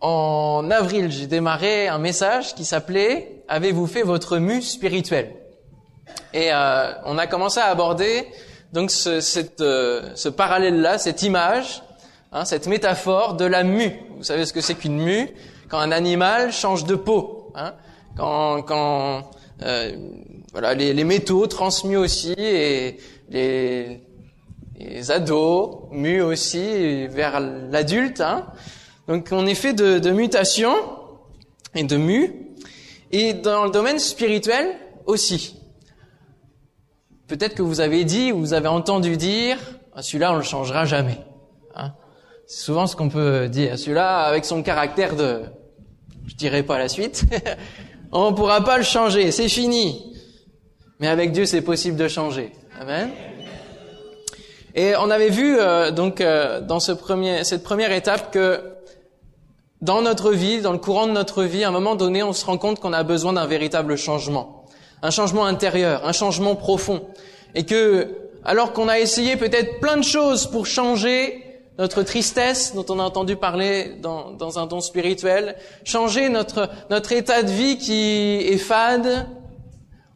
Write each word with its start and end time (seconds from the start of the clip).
en 0.00 0.70
avril, 0.70 1.10
j'ai 1.10 1.26
démarré 1.26 1.88
un 1.88 1.98
message 1.98 2.54
qui 2.54 2.64
s'appelait 2.64 3.42
Avez-vous 3.48 3.86
fait 3.86 4.02
votre 4.02 4.38
mue 4.38 4.62
spirituelle? 4.62 5.34
Et 6.32 6.52
euh, 6.52 6.92
on 7.04 7.18
a 7.18 7.26
commencé 7.26 7.58
à 7.60 7.66
aborder 7.66 8.26
donc 8.72 8.90
ce, 8.90 9.20
cette, 9.20 9.60
euh, 9.60 10.10
ce 10.14 10.28
parallèle-là, 10.28 10.98
cette 10.98 11.22
image, 11.22 11.82
hein, 12.32 12.44
cette 12.44 12.66
métaphore 12.66 13.34
de 13.34 13.44
la 13.44 13.64
mue. 13.64 13.92
Vous 14.16 14.24
savez 14.24 14.44
ce 14.44 14.52
que 14.52 14.60
c'est 14.60 14.74
qu'une 14.74 14.98
mue? 14.98 15.30
Quand 15.68 15.78
un 15.78 15.92
animal 15.92 16.52
change 16.52 16.84
de 16.84 16.94
peau, 16.94 17.52
hein, 17.54 17.74
quand, 18.16 18.62
quand 18.62 19.30
euh, 19.62 19.96
voilà, 20.52 20.74
les, 20.74 20.92
les, 20.92 21.04
métaux 21.04 21.46
transmis 21.46 21.96
aussi 21.96 22.34
et 22.38 22.98
les, 23.30 24.00
les 24.78 25.10
ados 25.10 25.88
muent 25.90 26.22
aussi 26.22 27.06
vers 27.08 27.40
l'adulte. 27.40 28.20
Hein. 28.20 28.46
Donc 29.08 29.28
on 29.32 29.46
est 29.46 29.54
fait 29.54 29.72
de, 29.72 29.98
de 29.98 30.10
mutation 30.10 30.74
et 31.74 31.82
de 31.82 31.96
mu, 31.96 32.34
et 33.10 33.32
dans 33.32 33.64
le 33.64 33.70
domaine 33.70 33.98
spirituel 33.98 34.76
aussi. 35.06 35.56
Peut-être 37.26 37.54
que 37.54 37.62
vous 37.62 37.80
avez 37.80 38.04
dit 38.04 38.32
ou 38.32 38.38
vous 38.38 38.52
avez 38.52 38.68
entendu 38.68 39.16
dire, 39.16 39.56
ah, 39.94 40.02
celui-là 40.02 40.34
on 40.34 40.36
le 40.36 40.42
changera 40.42 40.84
jamais. 40.84 41.18
Hein 41.74 41.92
C'est 42.46 42.64
souvent 42.64 42.86
ce 42.86 42.96
qu'on 42.96 43.08
peut 43.08 43.48
dire. 43.48 43.78
Celui-là 43.78 44.20
avec 44.20 44.44
son 44.44 44.62
caractère 44.62 45.16
de, 45.16 45.40
je 46.26 46.34
dirais 46.34 46.62
pas 46.62 46.78
la 46.78 46.88
suite, 46.88 47.24
on 48.12 48.30
ne 48.30 48.36
pourra 48.36 48.62
pas 48.62 48.76
le 48.76 48.84
changer, 48.84 49.30
c'est 49.30 49.48
fini. 49.48 50.14
Mais 51.00 51.08
avec 51.08 51.32
Dieu 51.32 51.46
c'est 51.46 51.62
possible 51.62 51.96
de 51.96 52.08
changer. 52.08 52.52
Amen. 52.78 53.10
Et 54.74 54.94
on 54.96 55.10
avait 55.10 55.30
vu 55.30 55.56
euh, 55.58 55.90
donc 55.90 56.20
euh, 56.20 56.60
dans 56.60 56.78
ce 56.78 56.92
premier, 56.92 57.42
cette 57.44 57.62
première 57.62 57.90
étape 57.90 58.32
que 58.32 58.77
dans 59.80 60.02
notre 60.02 60.32
vie, 60.32 60.60
dans 60.60 60.72
le 60.72 60.78
courant 60.78 61.06
de 61.06 61.12
notre 61.12 61.44
vie, 61.44 61.64
à 61.64 61.68
un 61.68 61.72
moment 61.72 61.94
donné, 61.94 62.22
on 62.22 62.32
se 62.32 62.44
rend 62.44 62.58
compte 62.58 62.80
qu'on 62.80 62.92
a 62.92 63.02
besoin 63.04 63.32
d'un 63.32 63.46
véritable 63.46 63.96
changement, 63.96 64.64
un 65.02 65.10
changement 65.10 65.46
intérieur, 65.46 66.06
un 66.06 66.12
changement 66.12 66.56
profond, 66.56 67.06
et 67.54 67.64
que 67.64 68.16
alors 68.44 68.72
qu'on 68.72 68.88
a 68.88 68.98
essayé 68.98 69.36
peut-être 69.36 69.78
plein 69.80 69.96
de 69.96 70.04
choses 70.04 70.46
pour 70.46 70.66
changer 70.66 71.44
notre 71.78 72.02
tristesse 72.02 72.74
dont 72.74 72.84
on 72.88 72.98
a 72.98 73.02
entendu 73.02 73.36
parler 73.36 73.94
dans, 74.00 74.58
un 74.58 74.66
don 74.66 74.80
spirituel, 74.80 75.54
changer 75.84 76.28
notre 76.28 76.68
notre 76.90 77.12
état 77.12 77.42
de 77.42 77.50
vie 77.50 77.78
qui 77.78 78.36
est 78.36 78.58
fade, 78.58 79.28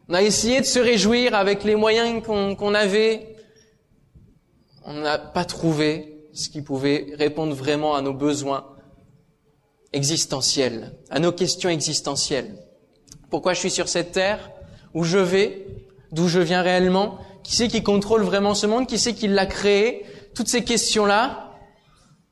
on 0.09 0.13
a 0.13 0.21
essayé 0.21 0.59
de 0.59 0.65
se 0.65 0.79
réjouir 0.79 1.35
avec 1.35 1.63
les 1.63 1.75
moyens 1.75 2.21
qu'on 2.21 2.73
avait, 2.73 3.37
on 4.85 4.93
n'a 4.93 5.17
pas 5.17 5.45
trouvé 5.45 6.27
ce 6.33 6.49
qui 6.49 6.61
pouvait 6.61 7.13
répondre 7.17 7.53
vraiment 7.53 7.95
à 7.95 8.01
nos 8.01 8.13
besoins 8.13 8.72
existentielles, 9.93 10.93
à 11.09 11.19
nos 11.19 11.31
questions 11.31 11.69
existentielles. 11.69 12.55
Pourquoi 13.29 13.53
je 13.53 13.59
suis 13.59 13.71
sur 13.71 13.87
cette 13.87 14.11
terre? 14.11 14.51
Où 14.93 15.03
je 15.03 15.17
vais? 15.17 15.65
D'où 16.11 16.27
je 16.27 16.39
viens 16.39 16.61
réellement? 16.61 17.17
Qui 17.43 17.55
c'est 17.55 17.67
qui 17.67 17.83
contrôle 17.83 18.23
vraiment 18.23 18.53
ce 18.53 18.67
monde? 18.67 18.87
Qui 18.87 18.99
c'est 18.99 19.13
qui 19.13 19.27
l'a 19.27 19.45
créé? 19.45 20.05
Toutes 20.35 20.47
ces 20.47 20.63
questions-là, 20.63 21.51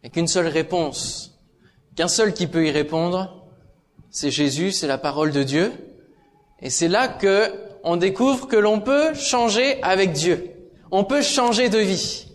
et 0.03 0.09
qu'une 0.09 0.27
seule 0.27 0.47
réponse, 0.47 1.39
qu'un 1.95 2.07
seul 2.07 2.33
qui 2.33 2.47
peut 2.47 2.65
y 2.65 2.71
répondre, 2.71 3.47
c'est 4.09 4.31
Jésus, 4.31 4.71
c'est 4.71 4.87
la 4.87 4.97
parole 4.97 5.31
de 5.31 5.43
Dieu. 5.43 5.71
Et 6.61 6.69
c'est 6.69 6.87
là 6.87 7.07
que 7.07 7.51
on 7.83 7.97
découvre 7.97 8.47
que 8.47 8.55
l'on 8.55 8.79
peut 8.79 9.13
changer 9.13 9.81
avec 9.81 10.11
Dieu. 10.13 10.51
On 10.91 11.03
peut 11.03 11.21
changer 11.21 11.69
de 11.69 11.79
vie. 11.79 12.27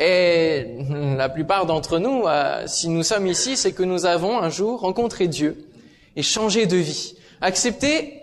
Et 0.00 0.78
la 0.88 1.28
plupart 1.28 1.66
d'entre 1.66 1.98
nous, 1.98 2.24
euh, 2.26 2.62
si 2.66 2.88
nous 2.88 3.02
sommes 3.02 3.26
ici, 3.26 3.58
c'est 3.58 3.72
que 3.72 3.82
nous 3.82 4.06
avons 4.06 4.38
un 4.38 4.48
jour 4.48 4.80
rencontré 4.80 5.28
Dieu 5.28 5.68
et 6.16 6.22
changé 6.22 6.64
de 6.64 6.76
vie. 6.76 7.16
Accepter 7.42 8.22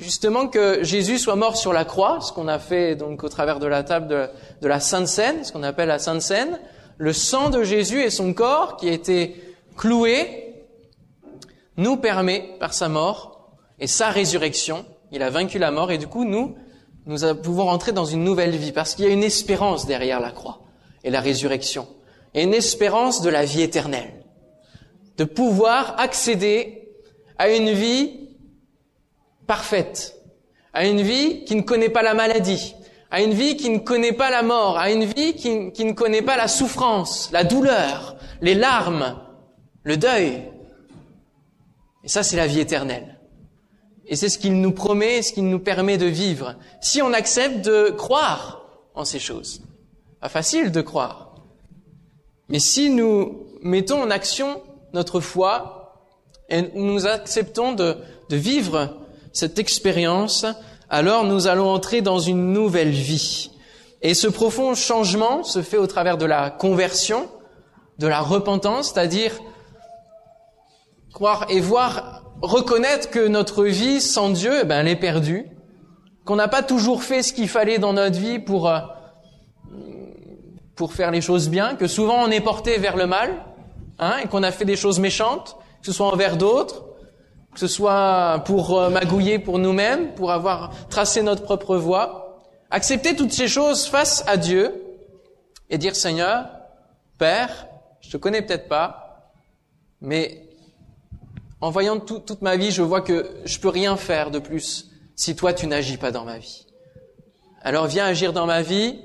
justement 0.00 0.48
que 0.48 0.82
Jésus 0.82 1.18
soit 1.18 1.36
mort 1.36 1.58
sur 1.58 1.74
la 1.74 1.84
croix, 1.84 2.22
ce 2.22 2.32
qu'on 2.32 2.48
a 2.48 2.58
fait 2.58 2.96
donc 2.96 3.22
au 3.22 3.28
travers 3.28 3.58
de 3.58 3.66
la 3.66 3.82
table 3.82 4.08
de, 4.08 4.28
de 4.62 4.66
la 4.66 4.80
Sainte 4.80 5.06
Seine, 5.06 5.44
ce 5.44 5.52
qu'on 5.52 5.62
appelle 5.62 5.88
la 5.88 5.98
Sainte 5.98 6.22
Seine, 6.22 6.58
le 6.96 7.12
sang 7.12 7.50
de 7.50 7.62
Jésus 7.62 8.00
et 8.00 8.08
son 8.08 8.32
corps 8.32 8.78
qui 8.78 8.88
a 8.88 8.92
été 8.92 9.36
cloué 9.76 10.54
nous 11.76 11.98
permet 11.98 12.56
par 12.58 12.72
sa 12.72 12.88
mort 12.88 13.50
et 13.78 13.86
sa 13.86 14.08
résurrection, 14.08 14.86
il 15.12 15.22
a 15.22 15.28
vaincu 15.28 15.58
la 15.58 15.70
mort 15.70 15.90
et 15.90 15.98
du 15.98 16.06
coup 16.06 16.24
nous 16.24 16.54
nous 17.04 17.34
pouvons 17.42 17.66
rentrer 17.66 17.92
dans 17.92 18.06
une 18.06 18.24
nouvelle 18.24 18.56
vie 18.56 18.72
parce 18.72 18.94
qu'il 18.94 19.04
y 19.04 19.08
a 19.08 19.12
une 19.12 19.22
espérance 19.22 19.84
derrière 19.84 20.20
la 20.20 20.30
croix 20.30 20.63
et 21.04 21.10
la 21.10 21.20
résurrection, 21.20 21.86
et 22.34 22.42
une 22.42 22.54
espérance 22.54 23.22
de 23.22 23.30
la 23.30 23.44
vie 23.44 23.62
éternelle, 23.62 24.24
de 25.16 25.24
pouvoir 25.24 26.00
accéder 26.00 26.88
à 27.38 27.50
une 27.50 27.70
vie 27.70 28.28
parfaite, 29.46 30.16
à 30.72 30.86
une 30.86 31.02
vie 31.02 31.44
qui 31.44 31.54
ne 31.54 31.62
connaît 31.62 31.88
pas 31.88 32.02
la 32.02 32.14
maladie, 32.14 32.74
à 33.10 33.22
une 33.22 33.32
vie 33.32 33.56
qui 33.56 33.70
ne 33.70 33.78
connaît 33.78 34.12
pas 34.12 34.30
la 34.30 34.42
mort, 34.42 34.76
à 34.78 34.90
une 34.90 35.04
vie 35.04 35.34
qui, 35.34 35.84
ne 35.84 35.92
connaît 35.92 36.22
pas 36.22 36.36
la 36.36 36.48
souffrance, 36.48 37.30
la 37.32 37.44
douleur, 37.44 38.16
les 38.40 38.54
larmes, 38.54 39.20
le 39.84 39.96
deuil. 39.96 40.42
Et 42.02 42.08
ça, 42.08 42.24
c'est 42.24 42.36
la 42.36 42.48
vie 42.48 42.58
éternelle. 42.58 43.20
Et 44.06 44.16
c'est 44.16 44.28
ce 44.28 44.38
qu'il 44.38 44.60
nous 44.60 44.72
promet, 44.72 45.22
ce 45.22 45.32
qu'il 45.32 45.48
nous 45.48 45.60
permet 45.60 45.96
de 45.96 46.06
vivre, 46.06 46.56
si 46.80 47.02
on 47.02 47.12
accepte 47.12 47.64
de 47.64 47.90
croire 47.90 48.66
en 48.94 49.04
ces 49.04 49.18
choses. 49.18 49.62
Pas 50.24 50.30
facile 50.30 50.72
de 50.72 50.80
croire. 50.80 51.34
Mais 52.48 52.58
si 52.58 52.88
nous 52.88 53.46
mettons 53.60 54.04
en 54.04 54.10
action 54.10 54.62
notre 54.94 55.20
foi 55.20 55.98
et 56.48 56.62
nous 56.74 57.06
acceptons 57.06 57.72
de, 57.72 57.98
vivre 58.30 58.96
cette 59.34 59.58
expérience, 59.58 60.46
alors 60.88 61.24
nous 61.24 61.46
allons 61.46 61.68
entrer 61.68 62.00
dans 62.00 62.20
une 62.20 62.54
nouvelle 62.54 62.88
vie. 62.88 63.50
Et 64.00 64.14
ce 64.14 64.26
profond 64.26 64.74
changement 64.74 65.44
se 65.44 65.60
fait 65.60 65.76
au 65.76 65.86
travers 65.86 66.16
de 66.16 66.24
la 66.24 66.48
conversion, 66.48 67.28
de 67.98 68.06
la 68.06 68.20
repentance, 68.20 68.94
c'est-à-dire 68.94 69.38
croire 71.12 71.44
et 71.50 71.60
voir, 71.60 72.24
reconnaître 72.40 73.10
que 73.10 73.28
notre 73.28 73.66
vie 73.66 74.00
sans 74.00 74.30
Dieu, 74.30 74.60
eh 74.62 74.64
ben, 74.64 74.80
elle 74.80 74.88
est 74.88 74.96
perdue, 74.96 75.44
qu'on 76.24 76.36
n'a 76.36 76.48
pas 76.48 76.62
toujours 76.62 77.02
fait 77.02 77.22
ce 77.22 77.34
qu'il 77.34 77.50
fallait 77.50 77.78
dans 77.78 77.92
notre 77.92 78.18
vie 78.18 78.38
pour 78.38 78.70
euh, 78.70 78.78
pour 80.76 80.92
faire 80.92 81.10
les 81.10 81.20
choses 81.20 81.48
bien, 81.48 81.76
que 81.76 81.86
souvent 81.86 82.24
on 82.24 82.30
est 82.30 82.40
porté 82.40 82.78
vers 82.78 82.96
le 82.96 83.06
mal, 83.06 83.44
hein, 83.98 84.16
et 84.22 84.28
qu'on 84.28 84.42
a 84.42 84.50
fait 84.50 84.64
des 84.64 84.76
choses 84.76 84.98
méchantes, 84.98 85.56
que 85.80 85.86
ce 85.86 85.92
soit 85.92 86.06
envers 86.06 86.36
d'autres, 86.36 86.84
que 87.52 87.60
ce 87.60 87.68
soit 87.68 88.42
pour 88.46 88.78
euh, 88.78 88.90
magouiller 88.90 89.38
pour 89.38 89.58
nous-mêmes, 89.58 90.14
pour 90.14 90.32
avoir 90.32 90.70
tracé 90.88 91.22
notre 91.22 91.42
propre 91.42 91.76
voie. 91.76 92.42
Accepter 92.70 93.14
toutes 93.14 93.32
ces 93.32 93.46
choses 93.46 93.86
face 93.86 94.24
à 94.26 94.36
Dieu 94.36 94.82
et 95.70 95.78
dire 95.78 95.94
Seigneur, 95.94 96.46
Père, 97.18 97.68
je 98.00 98.10
te 98.10 98.16
connais 98.16 98.42
peut-être 98.42 98.68
pas, 98.68 99.32
mais 100.00 100.48
en 101.60 101.70
voyant 101.70 101.98
toute 102.00 102.42
ma 102.42 102.56
vie, 102.56 102.72
je 102.72 102.82
vois 102.82 103.00
que 103.00 103.30
je 103.44 103.58
peux 103.58 103.68
rien 103.68 103.96
faire 103.96 104.30
de 104.30 104.38
plus 104.38 104.90
si 105.14 105.36
toi 105.36 105.52
tu 105.52 105.66
n'agis 105.66 105.96
pas 105.96 106.10
dans 106.10 106.24
ma 106.24 106.38
vie. 106.38 106.66
Alors 107.62 107.86
viens 107.86 108.04
agir 108.04 108.32
dans 108.32 108.46
ma 108.46 108.62
vie 108.62 108.98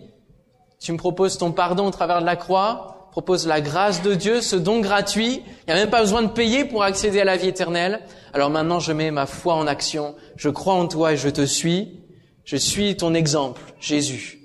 tu 0.80 0.92
me 0.92 0.98
proposes 0.98 1.38
ton 1.38 1.52
pardon 1.52 1.88
au 1.88 1.92
travers 1.92 2.22
de 2.22 2.26
la 2.26 2.36
croix, 2.36 3.10
proposes 3.12 3.48
la 3.48 3.60
grâce 3.60 4.02
de 4.02 4.14
Dieu, 4.14 4.42
ce 4.42 4.56
don 4.56 4.80
gratuit. 4.80 5.44
Il 5.68 5.74
n'y 5.74 5.74
a 5.74 5.76
même 5.76 5.90
pas 5.90 6.02
besoin 6.02 6.22
de 6.22 6.30
payer 6.30 6.64
pour 6.64 6.84
accéder 6.84 7.20
à 7.20 7.26
la 7.26 7.38
vie 7.38 7.48
éternelle. 7.48 8.02
Alors 8.34 8.50
maintenant, 8.50 8.80
je 8.80 8.94
mets 8.94 9.12
ma 9.12 9.26
foi 9.26 9.56
en 9.56 9.68
action. 9.68 10.16
Je 10.38 10.50
crois 10.50 10.76
en 10.76 10.88
toi 10.88 11.14
et 11.14 11.18
je 11.18 11.30
te 11.30 11.46
suis. 11.46 12.00
Je 12.46 12.56
suis 12.56 12.96
ton 12.96 13.14
exemple, 13.14 13.62
Jésus. 13.80 14.40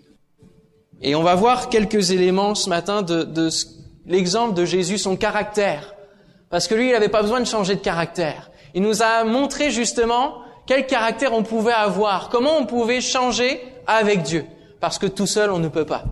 Et 1.02 1.14
on 1.14 1.22
va 1.22 1.34
voir 1.34 1.68
quelques 1.68 2.10
éléments 2.10 2.54
ce 2.54 2.68
matin 2.68 3.02
de, 3.02 3.22
de 3.22 3.48
l'exemple 4.06 4.54
de 4.54 4.64
Jésus, 4.64 4.98
son 4.98 5.16
caractère. 5.16 5.94
Parce 6.50 6.66
que 6.66 6.74
lui, 6.74 6.88
il 6.88 6.92
n'avait 6.92 7.08
pas 7.08 7.22
besoin 7.22 7.40
de 7.40 7.46
changer 7.46 7.76
de 7.76 7.80
caractère. 7.80 8.50
Il 8.74 8.82
nous 8.82 9.02
a 9.02 9.24
montré 9.24 9.70
justement 9.70 10.38
quel 10.66 10.86
caractère 10.86 11.32
on 11.32 11.42
pouvait 11.42 11.72
avoir, 11.72 12.28
comment 12.28 12.56
on 12.58 12.66
pouvait 12.66 13.00
changer 13.00 13.60
avec 13.86 14.22
Dieu. 14.22 14.46
Parce 14.80 14.98
que 14.98 15.06
tout 15.06 15.26
seul, 15.26 15.50
on 15.50 15.58
ne 15.58 15.68
peut 15.68 15.86
pas. 15.86 16.04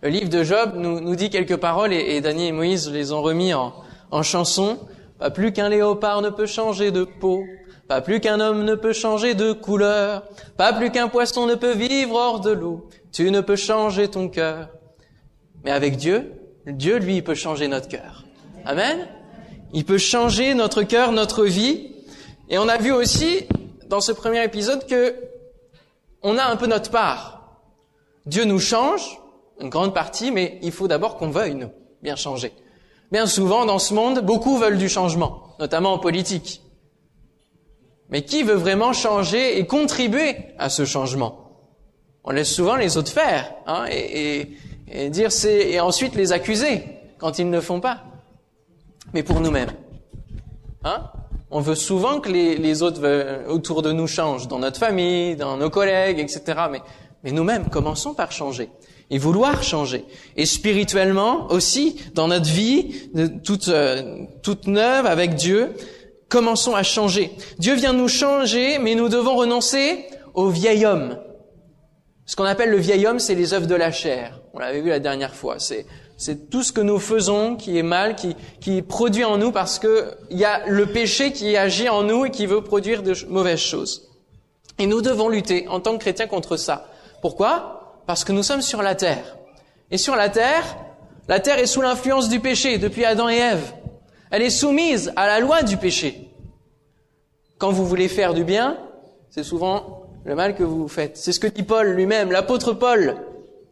Le 0.00 0.10
livre 0.10 0.28
de 0.28 0.44
Job 0.44 0.74
nous, 0.76 1.00
nous 1.00 1.16
dit 1.16 1.28
quelques 1.28 1.56
paroles 1.56 1.92
et, 1.92 2.20
Daniel 2.20 2.48
et 2.48 2.52
Moïse 2.52 2.88
les 2.88 3.12
ont 3.12 3.20
remis 3.20 3.52
en, 3.52 3.74
en 4.12 4.22
chanson. 4.22 4.78
Pas 5.18 5.30
plus 5.30 5.52
qu'un 5.52 5.68
léopard 5.68 6.22
ne 6.22 6.30
peut 6.30 6.46
changer 6.46 6.92
de 6.92 7.02
peau, 7.02 7.42
pas 7.88 8.00
plus 8.00 8.20
qu'un 8.20 8.38
homme 8.38 8.62
ne 8.62 8.76
peut 8.76 8.92
changer 8.92 9.34
de 9.34 9.52
couleur, 9.52 10.22
pas 10.56 10.72
plus 10.72 10.92
qu'un 10.92 11.08
poisson 11.08 11.46
ne 11.46 11.56
peut 11.56 11.72
vivre 11.72 12.14
hors 12.14 12.38
de 12.38 12.52
l'eau. 12.52 12.88
Tu 13.10 13.28
ne 13.32 13.40
peux 13.40 13.56
changer 13.56 14.06
ton 14.06 14.28
cœur. 14.28 14.68
Mais 15.64 15.72
avec 15.72 15.96
Dieu, 15.96 16.32
Dieu, 16.66 16.98
lui, 16.98 17.20
peut 17.20 17.34
changer 17.34 17.66
notre 17.66 17.88
cœur. 17.88 18.24
Amen. 18.64 19.08
Il 19.72 19.84
peut 19.84 19.98
changer 19.98 20.54
notre 20.54 20.84
cœur, 20.84 21.10
notre 21.10 21.44
vie. 21.44 21.92
Et 22.48 22.58
on 22.58 22.68
a 22.68 22.76
vu 22.76 22.92
aussi, 22.92 23.46
dans 23.88 24.00
ce 24.00 24.12
premier 24.12 24.44
épisode, 24.44 24.86
que 24.86 25.16
on 26.22 26.38
a 26.38 26.44
un 26.44 26.54
peu 26.54 26.66
notre 26.66 26.92
part. 26.92 27.58
Dieu 28.26 28.44
nous 28.44 28.60
change, 28.60 29.18
une 29.60 29.68
grande 29.68 29.94
partie, 29.94 30.30
mais 30.30 30.58
il 30.62 30.72
faut 30.72 30.88
d'abord 30.88 31.16
qu'on 31.16 31.30
veuille 31.30 31.54
nous 31.54 31.70
bien 32.02 32.16
changer. 32.16 32.52
Bien 33.10 33.26
souvent, 33.26 33.64
dans 33.64 33.78
ce 33.78 33.94
monde, 33.94 34.20
beaucoup 34.20 34.58
veulent 34.58 34.78
du 34.78 34.88
changement, 34.88 35.54
notamment 35.58 35.94
en 35.94 35.98
politique. 35.98 36.62
Mais 38.10 38.22
qui 38.22 38.42
veut 38.42 38.54
vraiment 38.54 38.92
changer 38.92 39.58
et 39.58 39.66
contribuer 39.66 40.36
à 40.58 40.68
ce 40.68 40.84
changement? 40.84 41.50
On 42.24 42.30
laisse 42.30 42.52
souvent 42.52 42.76
les 42.76 42.96
autres 42.96 43.10
faire, 43.12 43.52
hein, 43.66 43.86
et, 43.90 44.56
et 44.90 45.08
dire 45.10 45.32
c'est 45.32 45.70
et 45.70 45.80
ensuite 45.80 46.14
les 46.14 46.32
accuser 46.32 46.84
quand 47.18 47.38
ils 47.38 47.48
ne 47.48 47.60
font 47.60 47.80
pas. 47.80 48.04
Mais 49.14 49.22
pour 49.22 49.40
nous-mêmes, 49.40 49.72
hein 50.84 51.10
On 51.50 51.60
veut 51.60 51.74
souvent 51.74 52.20
que 52.20 52.28
les, 52.28 52.56
les 52.56 52.82
autres 52.82 53.46
autour 53.48 53.80
de 53.80 53.92
nous 53.92 54.06
changent, 54.06 54.48
dans 54.48 54.58
notre 54.58 54.78
famille, 54.78 55.36
dans 55.36 55.56
nos 55.56 55.70
collègues, 55.70 56.18
etc. 56.18 56.42
Mais, 56.70 56.82
mais 57.24 57.32
nous-mêmes, 57.32 57.70
commençons 57.70 58.12
par 58.12 58.32
changer 58.32 58.68
et 59.10 59.18
vouloir 59.18 59.62
changer. 59.62 60.04
Et 60.36 60.46
spirituellement 60.46 61.46
aussi, 61.50 61.96
dans 62.14 62.28
notre 62.28 62.50
vie, 62.50 63.10
toute, 63.44 63.68
euh, 63.68 64.24
toute 64.42 64.66
neuve 64.66 65.06
avec 65.06 65.34
Dieu, 65.34 65.72
commençons 66.28 66.74
à 66.74 66.82
changer. 66.82 67.32
Dieu 67.58 67.74
vient 67.74 67.92
nous 67.92 68.08
changer, 68.08 68.78
mais 68.78 68.94
nous 68.94 69.08
devons 69.08 69.36
renoncer 69.36 70.04
au 70.34 70.50
vieil 70.50 70.84
homme. 70.84 71.18
Ce 72.26 72.36
qu'on 72.36 72.44
appelle 72.44 72.70
le 72.70 72.76
vieil 72.76 73.06
homme, 73.06 73.18
c'est 73.18 73.34
les 73.34 73.54
œuvres 73.54 73.66
de 73.66 73.74
la 73.74 73.90
chair. 73.90 74.40
On 74.52 74.58
l'avait 74.58 74.82
vu 74.82 74.90
la 74.90 75.00
dernière 75.00 75.34
fois. 75.34 75.58
C'est, 75.58 75.86
c'est 76.18 76.50
tout 76.50 76.62
ce 76.62 76.72
que 76.72 76.82
nous 76.82 76.98
faisons 76.98 77.56
qui 77.56 77.78
est 77.78 77.82
mal, 77.82 78.16
qui, 78.16 78.36
qui 78.60 78.82
produit 78.82 79.24
en 79.24 79.38
nous 79.38 79.52
parce 79.52 79.78
que 79.78 80.10
il 80.30 80.38
y 80.38 80.44
a 80.44 80.66
le 80.66 80.86
péché 80.86 81.32
qui 81.32 81.56
agit 81.56 81.88
en 81.88 82.02
nous 82.02 82.26
et 82.26 82.30
qui 82.30 82.44
veut 82.44 82.60
produire 82.60 83.02
de 83.02 83.14
mauvaises 83.28 83.60
choses. 83.60 84.10
Et 84.78 84.86
nous 84.86 85.00
devons 85.00 85.28
lutter 85.28 85.66
en 85.68 85.80
tant 85.80 85.94
que 85.94 86.00
chrétiens 86.02 86.26
contre 86.26 86.56
ça. 86.56 86.88
Pourquoi? 87.22 87.77
Parce 88.08 88.24
que 88.24 88.32
nous 88.32 88.42
sommes 88.42 88.62
sur 88.62 88.80
la 88.80 88.94
terre. 88.94 89.36
Et 89.90 89.98
sur 89.98 90.16
la 90.16 90.30
terre, 90.30 90.64
la 91.28 91.40
terre 91.40 91.58
est 91.58 91.66
sous 91.66 91.82
l'influence 91.82 92.30
du 92.30 92.40
péché 92.40 92.78
depuis 92.78 93.04
Adam 93.04 93.28
et 93.28 93.36
Ève. 93.36 93.74
Elle 94.30 94.40
est 94.40 94.48
soumise 94.48 95.12
à 95.14 95.26
la 95.26 95.40
loi 95.40 95.62
du 95.62 95.76
péché. 95.76 96.30
Quand 97.58 97.70
vous 97.70 97.84
voulez 97.84 98.08
faire 98.08 98.32
du 98.32 98.44
bien, 98.44 98.78
c'est 99.28 99.42
souvent 99.42 100.06
le 100.24 100.34
mal 100.34 100.54
que 100.54 100.62
vous 100.62 100.88
faites. 100.88 101.18
C'est 101.18 101.32
ce 101.32 101.38
que 101.38 101.48
dit 101.48 101.64
Paul 101.64 101.88
lui-même, 101.88 102.32
l'apôtre 102.32 102.72
Paul. 102.72 103.14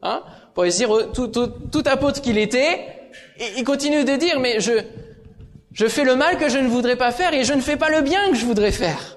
Hein 0.03 0.23
pour 0.53 0.67
dire 0.67 0.91
tout, 1.15 1.83
apôtre 1.87 2.21
qu'il 2.21 2.37
était, 2.37 3.11
il 3.57 3.65
continue 3.65 4.05
de 4.05 4.17
dire, 4.17 4.39
mais 4.39 4.61
je 4.61 5.87
fais 5.89 6.05
le 6.05 6.15
mal 6.15 6.37
que 6.37 6.51
je 6.51 6.59
ne 6.59 6.69
voudrais 6.69 6.97
pas 6.97 7.11
faire 7.11 7.33
et 7.33 7.43
je 7.43 7.55
ne 7.55 7.63
fais 7.63 7.79
pas 7.79 7.89
le 7.89 8.03
bien 8.03 8.29
que 8.29 8.37
je 8.37 8.45
voudrais 8.45 8.73
faire. 8.73 9.17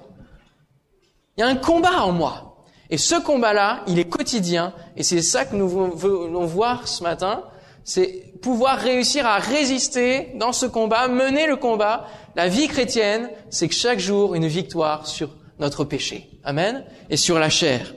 Il 1.36 1.40
y 1.40 1.42
a 1.42 1.46
un 1.46 1.56
combat 1.56 2.04
en 2.04 2.12
moi. 2.12 2.49
Et 2.90 2.98
ce 2.98 3.14
combat-là, 3.14 3.84
il 3.86 3.98
est 3.98 4.08
quotidien, 4.08 4.74
et 4.96 5.04
c'est 5.04 5.22
ça 5.22 5.44
que 5.44 5.54
nous 5.54 5.68
voulons 5.68 6.44
voir 6.44 6.88
ce 6.88 7.02
matin, 7.04 7.44
c'est 7.84 8.24
pouvoir 8.42 8.78
réussir 8.78 9.26
à 9.26 9.38
résister 9.38 10.32
dans 10.34 10.52
ce 10.52 10.66
combat, 10.66 11.08
mener 11.08 11.46
le 11.46 11.56
combat. 11.56 12.06
La 12.36 12.48
vie 12.48 12.68
chrétienne, 12.68 13.30
c'est 13.48 13.68
que 13.68 13.74
chaque 13.74 13.98
jour, 13.98 14.34
une 14.34 14.46
victoire 14.46 15.06
sur 15.06 15.30
notre 15.58 15.84
péché. 15.84 16.30
Amen. 16.44 16.84
Et 17.10 17.16
sur 17.16 17.38
la 17.38 17.48
chair. 17.48 17.94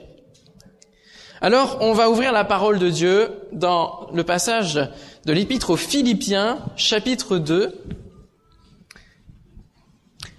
Alors, 1.40 1.78
on 1.80 1.92
va 1.92 2.08
ouvrir 2.08 2.32
la 2.32 2.44
parole 2.44 2.78
de 2.78 2.88
Dieu 2.88 3.30
dans 3.52 4.08
le 4.12 4.24
passage 4.24 4.74
de 4.74 5.32
l'épître 5.32 5.70
aux 5.70 5.76
Philippiens, 5.76 6.58
chapitre 6.76 7.38
2. 7.38 7.84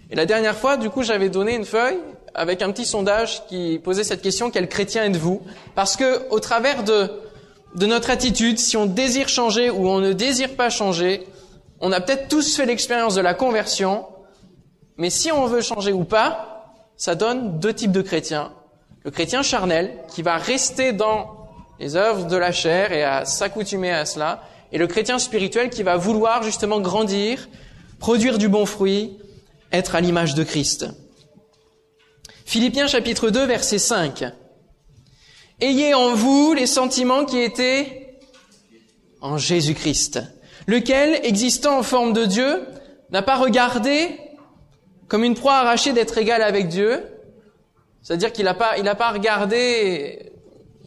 Et 0.09 0.15
la 0.15 0.25
dernière 0.25 0.55
fois, 0.55 0.77
du 0.77 0.89
coup, 0.89 1.03
j'avais 1.03 1.29
donné 1.29 1.55
une 1.55 1.65
feuille 1.65 1.99
avec 2.35 2.61
un 2.61 2.71
petit 2.71 2.85
sondage 2.85 3.47
qui 3.47 3.79
posait 3.83 4.03
cette 4.03 4.21
question, 4.21 4.51
quel 4.51 4.67
chrétien 4.67 5.05
êtes-vous? 5.05 5.41
Parce 5.73 5.95
que, 5.95 6.29
au 6.29 6.39
travers 6.39 6.83
de, 6.83 7.09
de 7.75 7.85
notre 7.85 8.09
attitude, 8.09 8.59
si 8.59 8.75
on 8.75 8.85
désire 8.85 9.29
changer 9.29 9.69
ou 9.69 9.87
on 9.87 9.99
ne 9.99 10.13
désire 10.13 10.55
pas 10.55 10.69
changer, 10.69 11.25
on 11.79 11.91
a 11.91 12.01
peut-être 12.01 12.27
tous 12.27 12.55
fait 12.55 12.65
l'expérience 12.65 13.15
de 13.15 13.21
la 13.21 13.33
conversion, 13.33 14.05
mais 14.97 15.09
si 15.09 15.31
on 15.31 15.45
veut 15.45 15.61
changer 15.61 15.93
ou 15.93 16.03
pas, 16.03 16.73
ça 16.97 17.15
donne 17.15 17.59
deux 17.59 17.73
types 17.73 17.91
de 17.91 18.01
chrétiens. 18.01 18.51
Le 19.03 19.11
chrétien 19.11 19.41
charnel, 19.41 19.93
qui 20.13 20.21
va 20.21 20.37
rester 20.37 20.93
dans 20.93 21.47
les 21.79 21.95
œuvres 21.95 22.25
de 22.25 22.37
la 22.37 22.51
chair 22.51 22.91
et 22.91 23.03
à 23.03 23.25
s'accoutumer 23.25 23.91
à 23.91 24.05
cela, 24.05 24.43
et 24.71 24.77
le 24.77 24.87
chrétien 24.87 25.19
spirituel 25.19 25.69
qui 25.69 25.83
va 25.83 25.95
vouloir 25.95 26.43
justement 26.43 26.79
grandir, 26.79 27.47
produire 27.99 28.37
du 28.37 28.49
bon 28.49 28.65
fruit, 28.65 29.17
être 29.71 29.95
à 29.95 30.01
l'image 30.01 30.35
de 30.35 30.43
Christ. 30.43 30.87
Philippiens 32.47 32.85
chapitre 32.85 33.31
2 33.31 33.43
verset 33.47 33.79
5. 33.79 34.23
Ayez 35.59 35.95
en 35.95 36.13
vous 36.13 36.53
les 36.53 36.67
sentiments 36.67 37.25
qui 37.25 37.39
étaient 37.39 38.19
en 39.19 39.39
Jésus-Christ, 39.39 40.21
lequel, 40.67 41.19
existant 41.23 41.79
en 41.79 41.83
forme 41.83 42.13
de 42.13 42.25
Dieu, 42.25 42.61
n'a 43.09 43.23
pas 43.23 43.35
regardé 43.35 44.19
comme 45.07 45.23
une 45.23 45.33
proie 45.33 45.55
arrachée 45.55 45.91
d'être 45.91 46.19
égal 46.19 46.43
avec 46.43 46.67
Dieu. 46.67 47.03
C'est-à-dire 48.03 48.31
qu'il 48.31 48.45
n'a 48.45 48.53
pas, 48.53 48.75
pas 48.95 49.09
regardé 49.09 50.31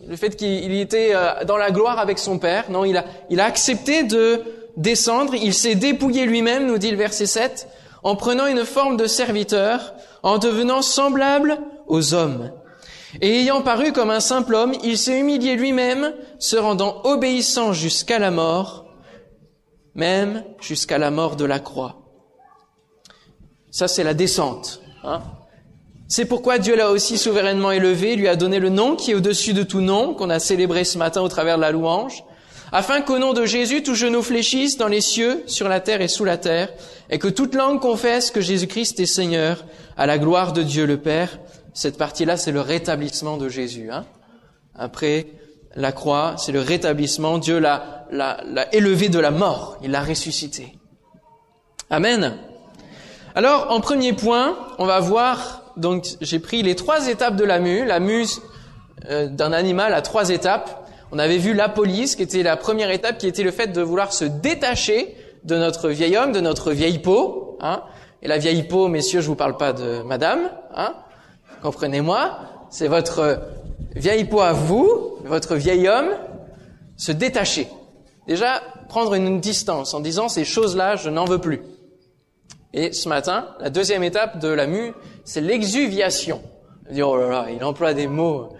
le 0.06 0.14
fait 0.14 0.36
qu'il 0.36 0.72
était 0.78 1.10
euh, 1.12 1.44
dans 1.44 1.56
la 1.56 1.72
gloire 1.72 1.98
avec 1.98 2.20
son 2.20 2.38
Père. 2.38 2.70
Non, 2.70 2.84
il 2.84 2.96
a, 2.96 3.04
il 3.30 3.40
a 3.40 3.44
accepté 3.44 4.04
de 4.04 4.42
descendre. 4.76 5.34
Il 5.34 5.52
s'est 5.52 5.74
dépouillé 5.74 6.24
lui-même, 6.24 6.66
nous 6.66 6.78
dit 6.78 6.92
le 6.92 6.96
verset 6.96 7.26
7, 7.26 7.66
en 8.04 8.14
prenant 8.14 8.46
une 8.46 8.64
forme 8.64 8.96
de 8.96 9.08
serviteur, 9.08 9.92
en 10.22 10.38
devenant 10.38 10.82
semblable 10.82 11.58
aux 11.86 12.14
hommes. 12.14 12.52
Et 13.20 13.40
ayant 13.40 13.62
paru 13.62 13.92
comme 13.92 14.10
un 14.10 14.20
simple 14.20 14.54
homme, 14.54 14.74
il 14.84 14.98
s'est 14.98 15.18
humilié 15.18 15.56
lui-même, 15.56 16.12
se 16.38 16.56
rendant 16.56 17.00
obéissant 17.04 17.72
jusqu'à 17.72 18.18
la 18.18 18.30
mort, 18.30 18.84
même 19.94 20.44
jusqu'à 20.60 20.98
la 20.98 21.10
mort 21.10 21.36
de 21.36 21.44
la 21.44 21.58
croix. 21.58 22.02
Ça, 23.70 23.88
c'est 23.88 24.04
la 24.04 24.14
descente. 24.14 24.80
Hein 25.04 25.22
c'est 26.10 26.24
pourquoi 26.24 26.58
Dieu 26.58 26.74
l'a 26.74 26.90
aussi 26.90 27.18
souverainement 27.18 27.70
élevé, 27.70 28.16
lui 28.16 28.28
a 28.28 28.36
donné 28.36 28.60
le 28.60 28.70
nom 28.70 28.96
qui 28.96 29.10
est 29.10 29.14
au-dessus 29.14 29.52
de 29.52 29.62
tout 29.62 29.82
nom, 29.82 30.14
qu'on 30.14 30.30
a 30.30 30.38
célébré 30.38 30.84
ce 30.84 30.96
matin 30.96 31.20
au 31.20 31.28
travers 31.28 31.56
de 31.56 31.60
la 31.60 31.70
louange, 31.70 32.24
afin 32.72 33.00
qu'au 33.00 33.18
nom 33.18 33.32
de 33.32 33.44
Jésus, 33.44 33.82
tout 33.82 33.94
genou 33.94 34.22
fléchisse 34.22 34.76
dans 34.76 34.88
les 34.88 35.00
cieux, 35.00 35.42
sur 35.46 35.68
la 35.68 35.80
terre 35.80 36.00
et 36.00 36.08
sous 36.08 36.24
la 36.24 36.36
terre, 36.36 36.68
et 37.10 37.18
que 37.18 37.28
toute 37.28 37.54
langue 37.54 37.80
confesse 37.80 38.30
que 38.30 38.40
Jésus-Christ 38.40 39.00
est 39.00 39.06
Seigneur, 39.06 39.64
à 39.96 40.06
la 40.06 40.18
gloire 40.18 40.52
de 40.52 40.62
Dieu 40.62 40.86
le 40.86 40.98
Père. 40.98 41.38
Cette 41.74 41.98
partie-là, 41.98 42.36
c'est 42.36 42.52
le 42.52 42.60
rétablissement 42.60 43.36
de 43.36 43.48
Jésus. 43.48 43.90
Hein 43.90 44.04
Après 44.74 45.26
la 45.74 45.92
croix, 45.92 46.34
c'est 46.38 46.52
le 46.52 46.60
rétablissement. 46.60 47.38
Dieu 47.38 47.58
l'a, 47.58 48.06
l'a, 48.10 48.74
élevé 48.74 49.08
de 49.08 49.18
la 49.18 49.30
mort, 49.30 49.78
il 49.82 49.90
l'a 49.90 50.02
ressuscité. 50.02 50.78
Amen. 51.90 52.36
Alors, 53.34 53.70
en 53.70 53.80
premier 53.80 54.12
point, 54.12 54.56
on 54.78 54.86
va 54.86 55.00
voir, 55.00 55.72
donc 55.76 56.06
j'ai 56.20 56.38
pris 56.38 56.62
les 56.62 56.74
trois 56.74 57.08
étapes 57.08 57.36
de 57.36 57.44
la 57.44 57.60
mue. 57.60 57.84
La 57.84 58.00
mue 58.00 58.26
euh, 59.08 59.28
d'un 59.28 59.52
animal 59.52 59.94
à 59.94 60.02
trois 60.02 60.30
étapes. 60.30 60.87
On 61.10 61.18
avait 61.18 61.38
vu 61.38 61.54
la 61.54 61.68
police, 61.68 62.16
qui 62.16 62.22
était 62.22 62.42
la 62.42 62.56
première 62.56 62.90
étape, 62.90 63.18
qui 63.18 63.26
était 63.26 63.42
le 63.42 63.50
fait 63.50 63.68
de 63.68 63.80
vouloir 63.80 64.12
se 64.12 64.24
détacher 64.24 65.14
de 65.44 65.56
notre 65.56 65.88
vieil 65.88 66.16
homme, 66.16 66.32
de 66.32 66.40
notre 66.40 66.72
vieille 66.72 66.98
peau. 66.98 67.56
Hein. 67.60 67.82
Et 68.22 68.28
la 68.28 68.38
vieille 68.38 68.64
peau, 68.64 68.88
messieurs, 68.88 69.20
je 69.20 69.28
vous 69.28 69.36
parle 69.36 69.56
pas 69.56 69.72
de 69.72 70.02
madame, 70.02 70.50
hein. 70.74 70.94
comprenez-moi, 71.62 72.38
c'est 72.68 72.88
votre 72.88 73.40
vieille 73.94 74.24
peau 74.24 74.40
à 74.40 74.52
vous, 74.52 75.18
votre 75.24 75.54
vieil 75.54 75.88
homme, 75.88 76.10
se 76.96 77.12
détacher. 77.12 77.68
Déjà, 78.26 78.60
prendre 78.88 79.14
une 79.14 79.40
distance 79.40 79.94
en 79.94 80.00
disant 80.00 80.28
ces 80.28 80.44
choses-là, 80.44 80.96
je 80.96 81.10
n'en 81.10 81.24
veux 81.24 81.38
plus. 81.38 81.62
Et 82.74 82.92
ce 82.92 83.08
matin, 83.08 83.48
la 83.60 83.70
deuxième 83.70 84.02
étape 84.02 84.40
de 84.40 84.48
la 84.48 84.66
mue, 84.66 84.92
c'est 85.24 85.40
l'exuviation. 85.40 86.42
Oh 86.90 87.16
là 87.16 87.28
là, 87.28 87.46
il 87.50 87.62
emploie 87.64 87.94
des 87.94 88.06
mots 88.06 88.50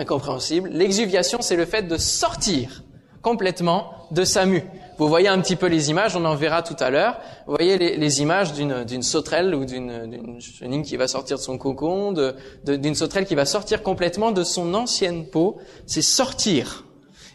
incompréhensibles. 0.00 0.70
L'exuviation, 0.72 1.38
c'est 1.40 1.56
le 1.56 1.66
fait 1.66 1.82
de 1.82 1.96
sortir 1.96 2.82
complètement 3.22 3.92
de 4.10 4.24
sa 4.24 4.46
mue. 4.46 4.64
Vous 4.98 5.08
voyez 5.08 5.28
un 5.28 5.40
petit 5.40 5.56
peu 5.56 5.66
les 5.66 5.88
images, 5.88 6.14
on 6.16 6.24
en 6.24 6.34
verra 6.34 6.62
tout 6.62 6.76
à 6.78 6.90
l'heure. 6.90 7.20
Vous 7.46 7.54
voyez 7.54 7.78
les, 7.78 8.20
images 8.20 8.52
d'une 8.52 9.02
sauterelle 9.02 9.54
ou 9.54 9.64
d'une 9.64 10.38
chenille 10.40 10.82
qui 10.82 10.96
va 10.96 11.08
sortir 11.08 11.38
de 11.38 11.42
son 11.42 11.56
cocon, 11.56 12.14
d'une 12.64 12.94
sauterelle 12.94 13.24
qui 13.24 13.34
va 13.34 13.46
sortir 13.46 13.82
complètement 13.82 14.30
de 14.30 14.44
son 14.44 14.74
ancienne 14.74 15.26
peau. 15.26 15.58
C'est 15.86 16.02
sortir. 16.02 16.84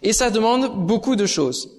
Et 0.03 0.13
ça 0.13 0.29
demande 0.29 0.85
beaucoup 0.85 1.15
de 1.15 1.25
choses. 1.25 1.71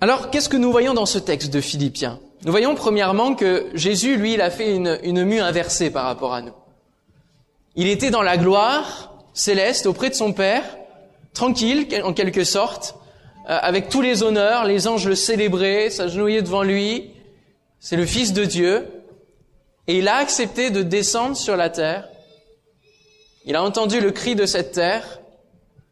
Alors, 0.00 0.30
qu'est-ce 0.30 0.48
que 0.48 0.56
nous 0.56 0.72
voyons 0.72 0.94
dans 0.94 1.06
ce 1.06 1.18
texte 1.18 1.52
de 1.52 1.60
Philippiens? 1.60 2.20
Nous 2.44 2.50
voyons 2.50 2.74
premièrement 2.74 3.34
que 3.34 3.66
Jésus, 3.74 4.16
lui, 4.16 4.34
il 4.34 4.40
a 4.40 4.50
fait 4.50 4.74
une, 4.74 4.98
une 5.04 5.24
mue 5.24 5.40
inversée 5.40 5.90
par 5.90 6.06
rapport 6.06 6.32
à 6.32 6.42
nous. 6.42 6.54
Il 7.74 7.88
était 7.88 8.10
dans 8.10 8.22
la 8.22 8.36
gloire 8.36 9.14
céleste 9.32 9.86
auprès 9.86 10.10
de 10.10 10.14
son 10.14 10.32
Père, 10.32 10.64
tranquille 11.32 11.86
en 12.04 12.12
quelque 12.12 12.44
sorte, 12.44 12.96
euh, 13.48 13.58
avec 13.60 13.88
tous 13.88 14.02
les 14.02 14.22
honneurs, 14.22 14.64
les 14.64 14.86
anges 14.86 15.08
le 15.08 15.14
célébraient, 15.14 15.90
s'agenouillaient 15.90 16.42
devant 16.42 16.62
lui. 16.62 17.10
C'est 17.80 17.96
le 17.96 18.06
Fils 18.06 18.32
de 18.32 18.44
Dieu. 18.44 18.88
Et 19.88 19.98
il 19.98 20.08
a 20.08 20.16
accepté 20.16 20.70
de 20.70 20.82
descendre 20.82 21.36
sur 21.36 21.56
la 21.56 21.70
terre. 21.70 22.08
Il 23.44 23.56
a 23.56 23.62
entendu 23.62 24.00
le 24.00 24.12
cri 24.12 24.36
de 24.36 24.46
cette 24.46 24.72
terre. 24.72 25.20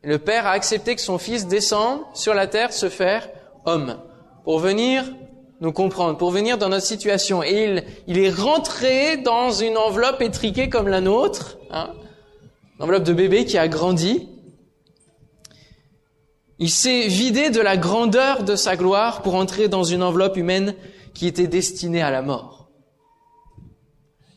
Le 0.03 0.19
Père 0.19 0.47
a 0.47 0.53
accepté 0.53 0.95
que 0.95 1.01
son 1.01 1.19
Fils 1.19 1.47
descende 1.47 2.01
sur 2.15 2.35
la 2.35 2.47
terre 2.47 2.73
se 2.73 2.89
faire 2.89 3.29
homme, 3.65 3.99
pour 4.45 4.59
venir 4.59 5.05
nous 5.61 5.73
comprendre, 5.73 6.17
pour 6.17 6.31
venir 6.31 6.57
dans 6.57 6.71
notre 6.71 6.87
situation. 6.87 7.43
Et 7.43 7.85
il, 8.07 8.19
est 8.19 8.31
rentré 8.31 9.19
dans 9.19 9.51
une 9.51 9.77
enveloppe 9.77 10.23
étriquée 10.23 10.69
comme 10.69 10.89
la 10.89 11.01
nôtre, 11.01 11.59
hein, 11.71 11.91
une 12.79 12.85
enveloppe 12.85 13.05
de 13.05 13.13
bébé 13.13 13.45
qui 13.45 13.59
a 13.59 13.69
grandi. 13.69 14.29
Il 16.59 16.71
s'est 16.71 17.07
vidé 17.07 17.51
de 17.51 17.61
la 17.61 17.77
grandeur 17.77 18.43
de 18.43 18.57
sa 18.57 18.77
gloire 18.77 19.23
pour 19.23 19.35
entrer 19.35 19.69
dans 19.69 19.85
une 19.85 20.03
enveloppe 20.03 20.37
humaine 20.37 20.75
qui 21.15 21.27
était 21.27 21.47
destinée 21.47 22.03
à 22.03 22.11
la 22.11 22.23
mort. 22.23 22.71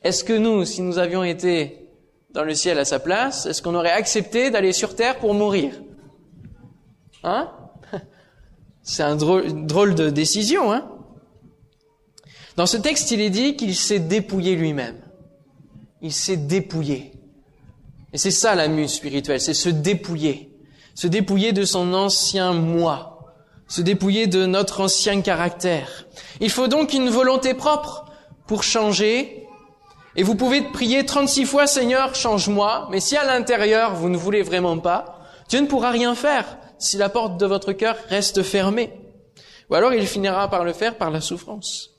Est-ce 0.03 0.25
que 0.25 0.33
nous, 0.33 0.65
si 0.65 0.81
nous 0.81 0.99
avions 0.99 1.23
été 1.23 1.89
dans 2.31 2.43
le 2.43 2.53
ciel 2.53 2.79
à 2.79 2.85
sa 2.85 2.99
place, 2.99 3.45
est-ce 3.45 3.61
qu'on 3.61 3.75
aurait 3.75 3.91
accepté 3.91 4.51
d'aller 4.51 4.73
sur 4.73 4.95
terre 4.95 5.19
pour 5.19 5.33
mourir? 5.33 5.81
Hein? 7.23 7.49
C'est 8.81 9.03
un 9.03 9.15
drôle 9.15 9.95
de 9.95 10.09
décision, 10.09 10.71
hein? 10.73 10.92
Dans 12.55 12.65
ce 12.65 12.77
texte, 12.77 13.11
il 13.11 13.21
est 13.21 13.29
dit 13.29 13.55
qu'il 13.55 13.75
s'est 13.75 13.99
dépouillé 13.99 14.55
lui-même. 14.55 15.01
Il 16.01 16.13
s'est 16.13 16.37
dépouillé. 16.37 17.13
Et 18.13 18.17
c'est 18.17 18.31
ça 18.31 18.53
la 18.53 18.67
muse 18.67 18.93
spirituelle, 18.93 19.41
c'est 19.41 19.55
se 19.55 19.69
dépouiller. 19.69 20.51
Se 20.93 21.07
dépouiller 21.07 21.51
de 21.51 21.65
son 21.65 21.93
ancien 21.93 22.53
moi. 22.53 23.33
Se 23.67 23.81
dépouiller 23.81 24.27
de 24.27 24.45
notre 24.45 24.81
ancien 24.81 25.21
caractère. 25.21 26.05
Il 26.39 26.51
faut 26.51 26.67
donc 26.67 26.93
une 26.93 27.09
volonté 27.09 27.55
propre 27.55 28.05
pour 28.45 28.61
changer. 28.61 29.47
Et 30.15 30.21
vous 30.21 30.35
pouvez 30.35 30.61
prier 30.61 31.05
36 31.05 31.45
fois, 31.45 31.65
Seigneur, 31.65 32.13
change-moi. 32.13 32.87
Mais 32.91 32.99
si 32.99 33.17
à 33.17 33.25
l'intérieur, 33.25 33.95
vous 33.95 34.09
ne 34.09 34.17
voulez 34.17 34.43
vraiment 34.43 34.77
pas, 34.77 35.21
Dieu 35.49 35.59
ne 35.59 35.65
pourra 35.65 35.89
rien 35.89 36.13
faire 36.13 36.57
si 36.77 36.97
la 36.97 37.09
porte 37.09 37.37
de 37.37 37.47
votre 37.47 37.73
cœur 37.73 37.95
reste 38.09 38.43
fermée. 38.43 38.93
Ou 39.71 39.75
alors 39.75 39.93
il 39.93 40.05
finira 40.05 40.49
par 40.49 40.65
le 40.65 40.73
faire 40.73 40.97
par 40.97 41.09
la 41.09 41.21
souffrance. 41.21 41.92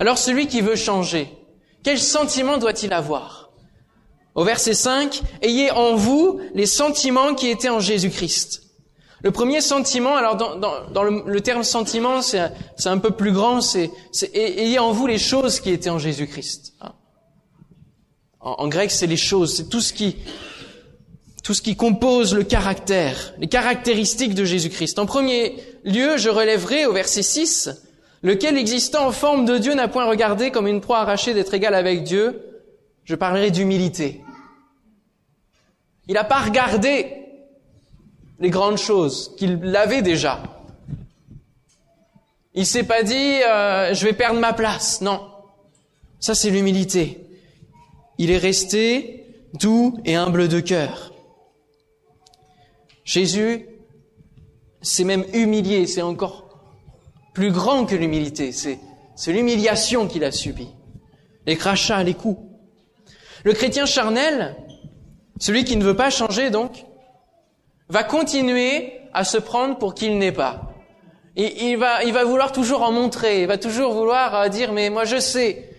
Alors 0.00 0.18
celui 0.18 0.46
qui 0.46 0.60
veut 0.60 0.76
changer, 0.76 1.30
quel 1.82 1.98
sentiment 1.98 2.58
doit-il 2.58 2.92
avoir 2.92 3.50
Au 4.34 4.44
verset 4.44 4.74
5, 4.74 5.22
Ayez 5.42 5.70
en 5.70 5.94
vous 5.94 6.40
les 6.54 6.66
sentiments 6.66 7.34
qui 7.34 7.48
étaient 7.48 7.68
en 7.68 7.80
Jésus-Christ. 7.80 8.62
Le 9.22 9.30
premier 9.30 9.60
sentiment, 9.60 10.16
alors 10.16 10.36
dans, 10.36 11.02
le, 11.02 11.40
terme 11.40 11.64
sentiment, 11.64 12.22
c'est 12.22 12.50
un 12.84 12.98
peu 12.98 13.10
plus 13.10 13.32
grand, 13.32 13.60
c'est 13.60 13.90
ayez 14.34 14.78
en 14.78 14.92
vous 14.92 15.06
les 15.06 15.18
choses 15.18 15.60
qui 15.60 15.70
étaient 15.70 15.90
en 15.90 15.98
Jésus-Christ. 15.98 16.74
En, 18.40 18.52
en 18.58 18.68
grec, 18.68 18.90
c'est 18.90 19.06
les 19.06 19.16
choses, 19.16 19.56
c'est 19.56 19.68
tout 19.68 19.80
ce 19.80 19.92
qui 19.92 20.16
tout 21.46 21.54
ce 21.54 21.62
qui 21.62 21.76
compose 21.76 22.34
le 22.34 22.42
caractère, 22.42 23.32
les 23.38 23.46
caractéristiques 23.46 24.34
de 24.34 24.44
Jésus-Christ. 24.44 24.98
En 24.98 25.06
premier 25.06 25.54
lieu, 25.84 26.16
je 26.16 26.28
relèverai 26.28 26.86
au 26.86 26.92
verset 26.92 27.22
6, 27.22 27.70
lequel 28.26 28.58
existant 28.58 29.06
en 29.06 29.12
forme 29.12 29.44
de 29.44 29.56
Dieu 29.56 29.72
n'a 29.74 29.86
point 29.86 30.04
regardé 30.04 30.50
comme 30.50 30.66
une 30.66 30.80
proie 30.80 30.98
arrachée 30.98 31.32
d'être 31.32 31.54
égal 31.54 31.74
avec 31.74 32.02
Dieu, 32.02 32.42
je 33.04 33.14
parlerai 33.14 33.52
d'humilité. 33.52 34.20
Il 36.08 36.14
n'a 36.14 36.24
pas 36.24 36.40
regardé 36.40 37.06
les 38.40 38.50
grandes 38.50 38.78
choses 38.78 39.32
qu'il 39.36 39.74
avait 39.76 40.02
déjà. 40.02 40.42
Il 42.54 42.66
s'est 42.66 42.82
pas 42.82 43.04
dit 43.04 43.14
euh, 43.14 43.94
je 43.94 44.04
vais 44.04 44.12
perdre 44.12 44.40
ma 44.40 44.52
place. 44.52 45.00
Non, 45.02 45.20
ça 46.18 46.34
c'est 46.34 46.50
l'humilité. 46.50 47.20
Il 48.18 48.32
est 48.32 48.38
resté 48.38 49.24
doux 49.54 50.00
et 50.04 50.16
humble 50.16 50.48
de 50.48 50.58
cœur. 50.58 51.12
Jésus 53.04 53.66
s'est 54.82 55.04
même 55.04 55.24
humilié, 55.32 55.86
c'est 55.86 56.02
encore 56.02 56.45
plus 57.36 57.50
grand 57.50 57.84
que 57.84 57.94
l'humilité, 57.94 58.50
c'est, 58.50 58.78
l'humiliation 59.30 60.08
qu'il 60.08 60.24
a 60.24 60.32
subie, 60.32 60.70
les 61.44 61.54
crachats, 61.54 62.02
les 62.02 62.14
coups. 62.14 62.40
Le 63.44 63.52
chrétien 63.52 63.84
charnel, 63.84 64.56
celui 65.38 65.64
qui 65.64 65.76
ne 65.76 65.84
veut 65.84 65.94
pas 65.94 66.08
changer 66.08 66.48
donc, 66.48 66.86
va 67.90 68.04
continuer 68.04 69.02
à 69.12 69.22
se 69.22 69.36
prendre 69.36 69.76
pour 69.76 69.94
qu'il 69.94 70.16
n'est 70.16 70.32
pas. 70.32 70.72
Et 71.36 71.66
il 71.66 71.76
va, 71.76 72.04
il 72.04 72.14
va 72.14 72.24
vouloir 72.24 72.52
toujours 72.52 72.80
en 72.80 72.90
montrer, 72.90 73.42
il 73.42 73.46
va 73.46 73.58
toujours 73.58 73.92
vouloir 73.92 74.34
euh, 74.34 74.48
dire 74.48 74.72
mais 74.72 74.88
moi 74.88 75.04
je 75.04 75.18
sais, 75.18 75.76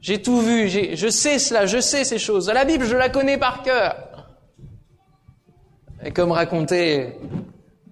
j'ai 0.00 0.22
tout 0.22 0.38
vu, 0.38 0.68
je 0.68 1.08
sais 1.08 1.40
cela, 1.40 1.66
je 1.66 1.80
sais 1.80 2.04
ces 2.04 2.20
choses. 2.20 2.48
La 2.48 2.64
Bible, 2.64 2.84
je 2.84 2.96
la 2.96 3.08
connais 3.08 3.38
par 3.38 3.64
cœur. 3.64 3.96
Et 6.04 6.12
comme 6.12 6.30
racontait 6.30 7.18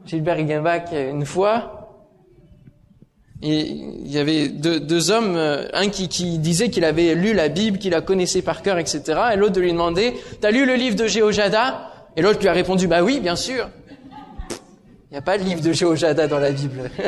Gilbert 0.07 0.39
Higginbach 0.39 0.93
une 0.93 1.27
fois, 1.27 1.80
il 3.43 4.11
y 4.11 4.19
avait 4.19 4.49
deux, 4.49 5.11
hommes, 5.11 5.37
euh, 5.37 5.67
un 5.73 5.89
qui, 5.89 6.09
qui 6.09 6.39
disait 6.39 6.69
qu'il 6.69 6.85
avait 6.85 7.15
lu 7.15 7.33
la 7.33 7.49
Bible, 7.49 7.79
qu'il 7.79 7.93
la 7.93 8.03
connaissait 8.03 8.43
par 8.43 8.63
cœur, 8.63 8.79
etc. 8.79 9.03
Et 9.33 9.37
l'autre 9.37 9.55
de 9.55 9.61
lui 9.61 9.73
demander, 9.73 10.15
t'as 10.41 10.51
lu 10.51 10.67
le 10.67 10.75
livre 10.75 10.97
de 10.97 11.07
Jéhojada? 11.07 11.91
Et 12.17 12.23
l'autre 12.23 12.41
lui 12.41 12.49
a 12.49 12.53
répondu, 12.53 12.87
bah 12.87 13.03
oui, 13.03 13.21
bien 13.21 13.37
sûr. 13.37 13.71
Il 15.11 15.13
n'y 15.13 15.19
a 15.19 15.23
pas 15.23 15.39
de 15.39 15.45
livre 15.45 15.63
de 15.63 15.73
Jéhojada 15.73 16.27
dans 16.27 16.39
la 16.39 16.53
Bible. 16.53 16.91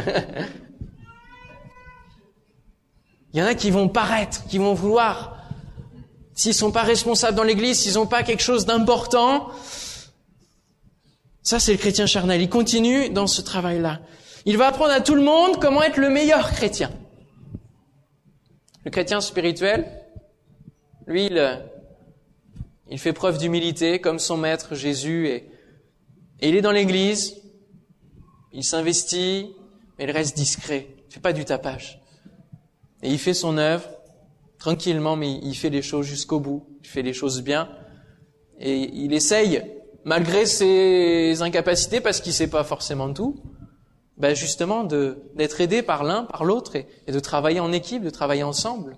Il 3.35 3.41
y 3.41 3.43
en 3.43 3.47
a 3.47 3.55
qui 3.55 3.71
vont 3.71 3.89
paraître, 3.89 4.45
qui 4.47 4.59
vont 4.59 4.75
vouloir, 4.75 5.37
s'ils 6.35 6.55
sont 6.55 6.71
pas 6.71 6.83
responsables 6.83 7.37
dans 7.37 7.43
l'église, 7.43 7.81
s'ils 7.81 7.95
n'ont 7.95 8.07
pas 8.07 8.23
quelque 8.23 8.43
chose 8.43 8.67
d'important, 8.67 9.49
ça, 11.43 11.59
c'est 11.59 11.73
le 11.73 11.79
chrétien 11.79 12.07
charnel. 12.07 12.41
Il 12.41 12.49
continue 12.49 13.11
dans 13.11 13.27
ce 13.27 13.41
travail-là. 13.43 14.01
Il 14.45 14.57
va 14.57 14.69
apprendre 14.69 14.93
à 14.93 15.01
tout 15.01 15.15
le 15.15 15.23
monde 15.23 15.61
comment 15.61 15.83
être 15.83 15.99
le 15.99 16.11
meilleur 16.11 16.51
chrétien. 16.51 16.91
Le 18.85 18.91
chrétien 18.91 19.21
spirituel, 19.21 19.87
lui, 21.07 21.31
il, 22.91 22.99
fait 22.99 23.13
preuve 23.13 23.39
d'humilité 23.39 24.01
comme 24.01 24.19
son 24.19 24.37
maître 24.37 24.75
Jésus 24.75 25.29
et, 25.29 25.49
il 26.41 26.57
est 26.57 26.61
dans 26.61 26.73
l'église, 26.73 27.37
il 28.53 28.65
s'investit, 28.65 29.55
mais 29.97 30.05
il 30.05 30.11
reste 30.11 30.37
discret, 30.37 30.89
il 31.09 31.15
fait 31.15 31.21
pas 31.21 31.33
du 31.33 31.45
tapage. 31.45 32.03
Et 33.05 33.11
il 33.11 33.19
fait 33.19 33.35
son 33.35 33.59
œuvre 33.59 33.89
tranquillement, 34.59 35.15
mais 35.15 35.39
il 35.43 35.55
fait 35.55 35.71
les 35.71 35.83
choses 35.83 36.07
jusqu'au 36.07 36.41
bout, 36.41 36.67
il 36.83 36.89
fait 36.89 37.03
les 37.03 37.13
choses 37.13 37.43
bien 37.43 37.69
et 38.59 38.91
il 38.93 39.13
essaye 39.13 39.63
malgré 40.05 40.47
ses 40.47 41.43
incapacités, 41.43 42.01
parce 42.01 42.21
qu'il 42.21 42.33
sait 42.33 42.49
pas 42.49 42.65
forcément 42.65 43.13
tout, 43.13 43.41
ben 44.17 44.35
justement 44.35 44.85
d'être 44.85 45.61
aidé 45.61 45.83
par 45.83 46.05
l'un, 46.05 46.25
par 46.25 46.45
l'autre, 46.45 46.77
et, 46.77 46.87
de 47.11 47.19
travailler 47.19 47.61
en 47.61 47.73
équipe, 47.73 48.05
de 48.05 48.11
travailler 48.11 48.43
ensemble, 48.43 48.97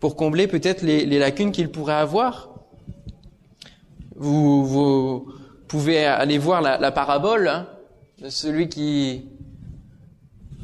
pour 0.00 0.16
combler 0.16 0.46
peut-être 0.46 0.82
les, 0.82 1.06
lacunes 1.18 1.52
qu'il 1.52 1.70
pourrait 1.70 1.94
avoir. 1.94 2.50
Vous, 4.14 4.64
vous 4.64 5.32
pouvez 5.68 6.06
aller 6.06 6.38
voir 6.38 6.62
la, 6.62 6.92
parabole 6.92 7.48
hein, 7.48 7.68
de 8.22 8.28
celui 8.28 8.68
qui 8.68 9.28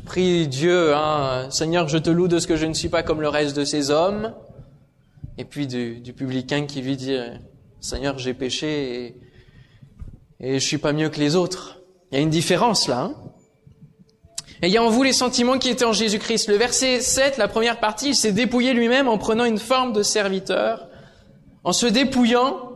prie 0.06 0.48
Dieu, 0.48 0.94
hein, 0.94 1.48
Seigneur, 1.50 1.88
je 1.88 1.98
te 1.98 2.10
loue 2.10 2.28
de 2.28 2.38
ce 2.38 2.46
que 2.46 2.56
je 2.56 2.66
ne 2.66 2.74
suis 2.74 2.88
pas 2.88 3.02
comme 3.02 3.20
le 3.20 3.28
reste 3.28 3.56
de 3.56 3.64
ces 3.64 3.90
hommes, 3.90 4.34
et 5.38 5.44
puis 5.44 5.66
du, 5.66 6.00
du 6.00 6.12
publicain 6.12 6.66
qui 6.66 6.82
lui 6.82 6.96
dit 6.96 7.16
Seigneur, 7.80 8.18
j'ai 8.18 8.34
péché 8.34 9.06
et, 9.06 9.16
et 10.40 10.58
je 10.58 10.66
suis 10.66 10.78
pas 10.78 10.92
mieux 10.92 11.08
que 11.08 11.18
les 11.20 11.36
autres. 11.36 11.81
Il 12.12 12.16
y 12.16 12.18
a 12.18 12.20
une 12.20 12.30
différence 12.30 12.88
là. 12.88 13.10
Hein 14.62 14.78
en 14.78 14.90
vous 14.90 15.02
les 15.02 15.14
sentiments 15.14 15.58
qui 15.58 15.70
étaient 15.70 15.86
en 15.86 15.94
Jésus-Christ. 15.94 16.48
Le 16.48 16.56
verset 16.56 17.00
7, 17.00 17.38
la 17.38 17.48
première 17.48 17.80
partie, 17.80 18.10
il 18.10 18.14
s'est 18.14 18.32
dépouillé 18.32 18.74
lui-même 18.74 19.08
en 19.08 19.16
prenant 19.16 19.46
une 19.46 19.58
forme 19.58 19.94
de 19.94 20.02
serviteur. 20.02 20.88
En 21.64 21.72
se 21.72 21.86
dépouillant, 21.86 22.70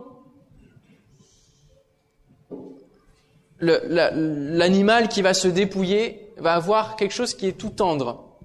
l'animal 3.60 5.08
qui 5.08 5.20
va 5.20 5.34
se 5.34 5.48
dépouiller 5.48 6.32
va 6.38 6.54
avoir 6.54 6.96
quelque 6.96 7.14
chose 7.14 7.34
qui 7.34 7.46
est 7.46 7.58
tout 7.58 7.70
tendre. 7.70 8.38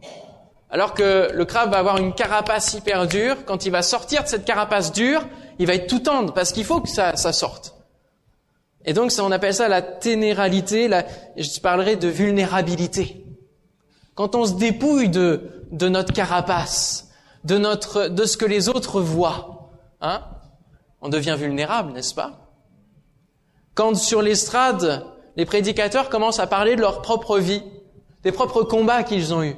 Alors 0.69 0.93
que 0.93 1.31
le 1.33 1.45
crabe 1.45 1.71
va 1.71 1.77
avoir 1.77 1.97
une 1.97 2.13
carapace 2.13 2.73
hyper 2.73 3.07
dure, 3.07 3.45
quand 3.45 3.65
il 3.65 3.71
va 3.71 3.81
sortir 3.81 4.23
de 4.23 4.27
cette 4.27 4.43
carapace 4.43 4.91
dure, 4.91 5.25
il 5.57 5.67
va 5.67 5.75
être 5.75 5.87
tout 5.87 5.99
tendre 5.99 6.33
parce 6.33 6.51
qu'il 6.51 6.65
faut 6.65 6.81
que 6.81 6.89
ça, 6.89 7.15
ça 7.15 7.31
sorte. 7.31 7.80
Et 8.85 8.93
donc, 8.93 9.11
ça, 9.11 9.23
on 9.23 9.31
appelle 9.31 9.53
ça 9.53 9.67
la 9.67 9.81
ténéralité, 9.81 10.87
la, 10.87 11.05
je 11.37 11.59
parlerai 11.59 11.95
de 11.95 12.07
vulnérabilité. 12.07 13.25
Quand 14.15 14.35
on 14.35 14.45
se 14.45 14.53
dépouille 14.53 15.09
de, 15.09 15.65
de 15.71 15.87
notre 15.87 16.13
carapace, 16.13 17.11
de 17.43 17.57
notre, 17.57 18.07
de 18.07 18.25
ce 18.25 18.37
que 18.37 18.45
les 18.45 18.69
autres 18.69 19.01
voient, 19.01 19.71
hein, 20.01 20.23
on 21.01 21.09
devient 21.09 21.35
vulnérable, 21.37 21.93
n'est-ce 21.93 22.13
pas? 22.13 22.51
Quand 23.73 23.95
sur 23.95 24.21
l'estrade, 24.21 25.05
les 25.35 25.45
prédicateurs 25.45 26.09
commencent 26.09 26.39
à 26.39 26.47
parler 26.47 26.75
de 26.75 26.81
leur 26.81 27.01
propre 27.01 27.39
vie, 27.39 27.63
des 28.23 28.31
propres 28.31 28.63
combats 28.63 29.03
qu'ils 29.03 29.33
ont 29.33 29.43
eus, 29.43 29.55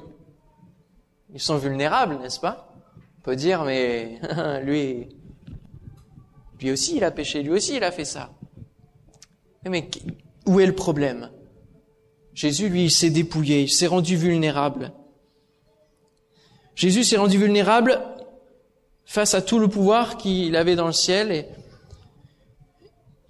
ils 1.33 1.41
sont 1.41 1.57
vulnérables, 1.57 2.17
n'est-ce 2.19 2.39
pas? 2.39 2.73
On 3.19 3.21
peut 3.23 3.35
dire, 3.35 3.63
mais 3.63 4.19
lui, 4.63 5.09
lui 6.59 6.71
aussi, 6.71 6.97
il 6.97 7.03
a 7.03 7.11
péché, 7.11 7.41
lui 7.41 7.51
aussi, 7.51 7.75
il 7.75 7.83
a 7.83 7.91
fait 7.91 8.05
ça. 8.05 8.29
Mais 9.69 9.89
où 10.45 10.59
est 10.59 10.65
le 10.65 10.75
problème? 10.75 11.29
Jésus, 12.33 12.69
lui, 12.69 12.85
il 12.85 12.91
s'est 12.91 13.09
dépouillé, 13.09 13.61
il 13.61 13.69
s'est 13.69 13.87
rendu 13.87 14.17
vulnérable. 14.17 14.91
Jésus 16.75 17.03
s'est 17.03 17.17
rendu 17.17 17.37
vulnérable 17.37 18.01
face 19.05 19.35
à 19.35 19.41
tout 19.41 19.59
le 19.59 19.67
pouvoir 19.67 20.17
qu'il 20.17 20.55
avait 20.55 20.75
dans 20.75 20.87
le 20.87 20.93
ciel 20.93 21.31
et, 21.31 21.45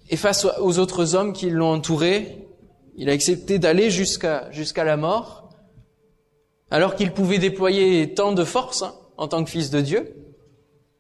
et 0.10 0.16
face 0.16 0.46
aux 0.60 0.80
autres 0.80 1.16
hommes 1.16 1.34
qui 1.34 1.50
l'ont 1.50 1.74
entouré. 1.74 2.48
Il 2.96 3.10
a 3.10 3.13
accepté 3.13 3.60
d'aller 3.60 3.90
jusqu'à 3.90 4.50
jusqu'à 4.52 4.84
la 4.84 4.98
mort, 4.98 5.50
alors 6.72 6.96
qu'il 6.96 7.12
pouvait 7.12 7.40
déployer 7.40 8.13
tant 8.13 8.32
de 8.32 8.44
force 8.44 8.84
hein, 8.84 8.96
en 9.18 9.28
tant 9.28 9.44
que 9.44 9.50
fils 9.50 9.70
de 9.70 9.82
Dieu. 9.82 10.16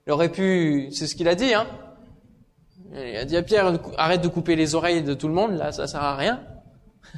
Il 0.05 0.11
aurait 0.11 0.31
pu, 0.31 0.89
c'est 0.91 1.07
ce 1.07 1.15
qu'il 1.15 1.29
a 1.29 1.35
dit, 1.35 1.53
hein. 1.53 1.67
Il 2.95 3.17
a 3.17 3.25
dit 3.25 3.37
à 3.37 3.41
Pierre, 3.41 3.79
arrête 3.97 4.21
de 4.21 4.27
couper 4.27 4.55
les 4.55 4.75
oreilles 4.75 5.01
de 5.01 5.13
tout 5.13 5.27
le 5.27 5.33
monde, 5.33 5.57
là, 5.57 5.71
ça 5.71 5.87
sert 5.87 6.01
à 6.01 6.15
rien. 6.15 6.41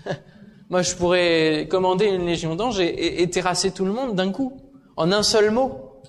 Moi, 0.69 0.81
je 0.81 0.95
pourrais 0.95 1.67
commander 1.69 2.05
une 2.05 2.25
légion 2.25 2.55
d'anges 2.55 2.79
et, 2.79 3.29
terrasser 3.29 3.71
tout 3.71 3.85
le 3.85 3.91
monde 3.91 4.15
d'un 4.15 4.31
coup, 4.31 4.57
en 4.95 5.11
un 5.11 5.21
seul 5.21 5.51
mot. 5.51 6.01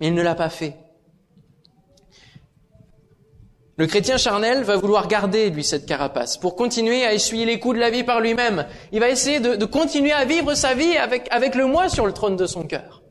Mais 0.00 0.08
il 0.08 0.14
ne 0.14 0.22
l'a 0.22 0.34
pas 0.34 0.50
fait. 0.50 0.76
Le 3.78 3.86
chrétien 3.86 4.16
charnel 4.16 4.62
va 4.62 4.76
vouloir 4.76 5.08
garder, 5.08 5.50
lui, 5.50 5.64
cette 5.64 5.86
carapace 5.86 6.36
pour 6.36 6.56
continuer 6.56 7.04
à 7.04 7.12
essuyer 7.12 7.44
les 7.44 7.58
coups 7.58 7.74
de 7.74 7.80
la 7.80 7.90
vie 7.90 8.04
par 8.04 8.20
lui-même. 8.20 8.66
Il 8.92 9.00
va 9.00 9.08
essayer 9.08 9.40
de, 9.40 9.64
continuer 9.64 10.12
à 10.12 10.24
vivre 10.24 10.54
sa 10.54 10.74
vie 10.74 10.96
avec, 10.96 11.54
le 11.54 11.66
moi 11.66 11.88
sur 11.88 12.06
le 12.06 12.12
trône 12.12 12.36
de 12.36 12.46
son 12.46 12.64
cœur. 12.64 13.02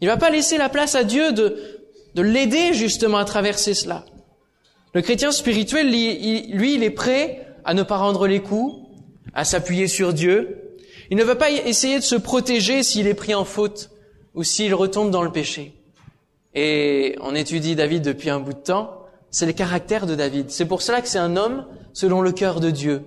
Il 0.00 0.08
va 0.08 0.16
pas 0.16 0.30
laisser 0.30 0.56
la 0.56 0.68
place 0.68 0.94
à 0.94 1.04
Dieu 1.04 1.32
de 1.32 2.22
l'aider 2.22 2.72
justement 2.74 3.18
à 3.18 3.24
traverser 3.24 3.74
cela. 3.74 4.04
Le 4.94 5.02
chrétien 5.02 5.30
spirituel, 5.32 5.88
lui, 5.88 6.74
il 6.74 6.82
est 6.82 6.90
prêt 6.90 7.46
à 7.64 7.74
ne 7.74 7.82
pas 7.82 7.98
rendre 7.98 8.26
les 8.26 8.40
coups, 8.40 8.74
à 9.34 9.44
s'appuyer 9.44 9.86
sur 9.86 10.12
Dieu. 10.12 10.76
Il 11.10 11.16
ne 11.16 11.24
va 11.24 11.36
pas 11.36 11.50
essayer 11.50 11.98
de 11.98 12.04
se 12.04 12.16
protéger 12.16 12.82
s'il 12.82 13.06
est 13.06 13.14
pris 13.14 13.34
en 13.34 13.44
faute 13.44 13.90
ou 14.34 14.42
s'il 14.42 14.74
retombe 14.74 15.10
dans 15.10 15.22
le 15.22 15.32
péché 15.32 15.80
et 16.54 17.16
on 17.20 17.34
étudie 17.34 17.76
David 17.76 18.02
depuis 18.02 18.30
un 18.30 18.40
bout 18.40 18.52
de 18.52 18.58
temps, 18.58 19.04
c'est 19.30 19.46
le 19.46 19.52
caractère 19.52 20.06
de 20.06 20.14
David. 20.14 20.50
C'est 20.50 20.66
pour 20.66 20.82
cela 20.82 21.00
que 21.00 21.08
c'est 21.08 21.18
un 21.18 21.36
homme 21.36 21.66
selon 21.92 22.20
le 22.20 22.32
cœur 22.32 22.60
de 22.60 22.70
Dieu. 22.70 23.04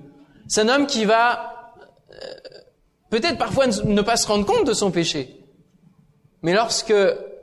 C'est 0.48 0.62
un 0.62 0.70
homme 0.70 0.88
qui 0.88 1.06
va 1.06 1.74
euh, 2.12 2.16
peut-être 3.10 3.38
parfois 3.38 3.68
ne 3.68 4.02
pas 4.02 4.16
se 4.16 4.28
rendre 4.28 4.46
compte 4.46 4.66
de 4.66 4.74
son 4.74 4.92
péché. 4.92 5.38
Mais 6.42 6.54
lorsque 6.54 6.94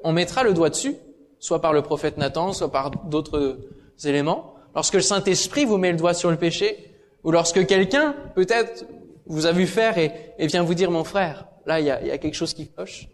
on 0.04 0.12
mettra 0.12 0.42
le 0.42 0.54
doigt 0.54 0.70
dessus, 0.70 0.96
soit 1.38 1.60
par 1.60 1.72
le 1.72 1.82
prophète 1.82 2.16
Nathan, 2.16 2.52
soit 2.52 2.72
par 2.72 2.90
d'autres 2.90 3.58
éléments, 4.08 4.54
lorsque 4.74 4.94
le 4.94 5.02
Saint-Esprit 5.02 5.64
vous 5.64 5.78
met 5.78 5.92
le 5.92 5.98
doigt 5.98 6.14
sur 6.14 6.30
le 6.30 6.36
péché, 6.36 6.94
ou 7.24 7.30
lorsque 7.30 7.66
quelqu'un, 7.66 8.14
peut-être, 8.34 8.86
vous 9.26 9.46
a 9.46 9.52
vu 9.52 9.66
faire 9.66 9.98
et, 9.98 10.34
vient 10.46 10.62
vous 10.62 10.74
dire, 10.74 10.90
mon 10.90 11.04
frère, 11.04 11.46
là, 11.66 11.80
il 11.80 11.86
y 11.86 11.90
a, 11.90 12.02
y 12.04 12.10
a 12.10 12.18
quelque 12.18 12.34
chose 12.34 12.54
qui 12.54 12.68
cloche, 12.68 13.08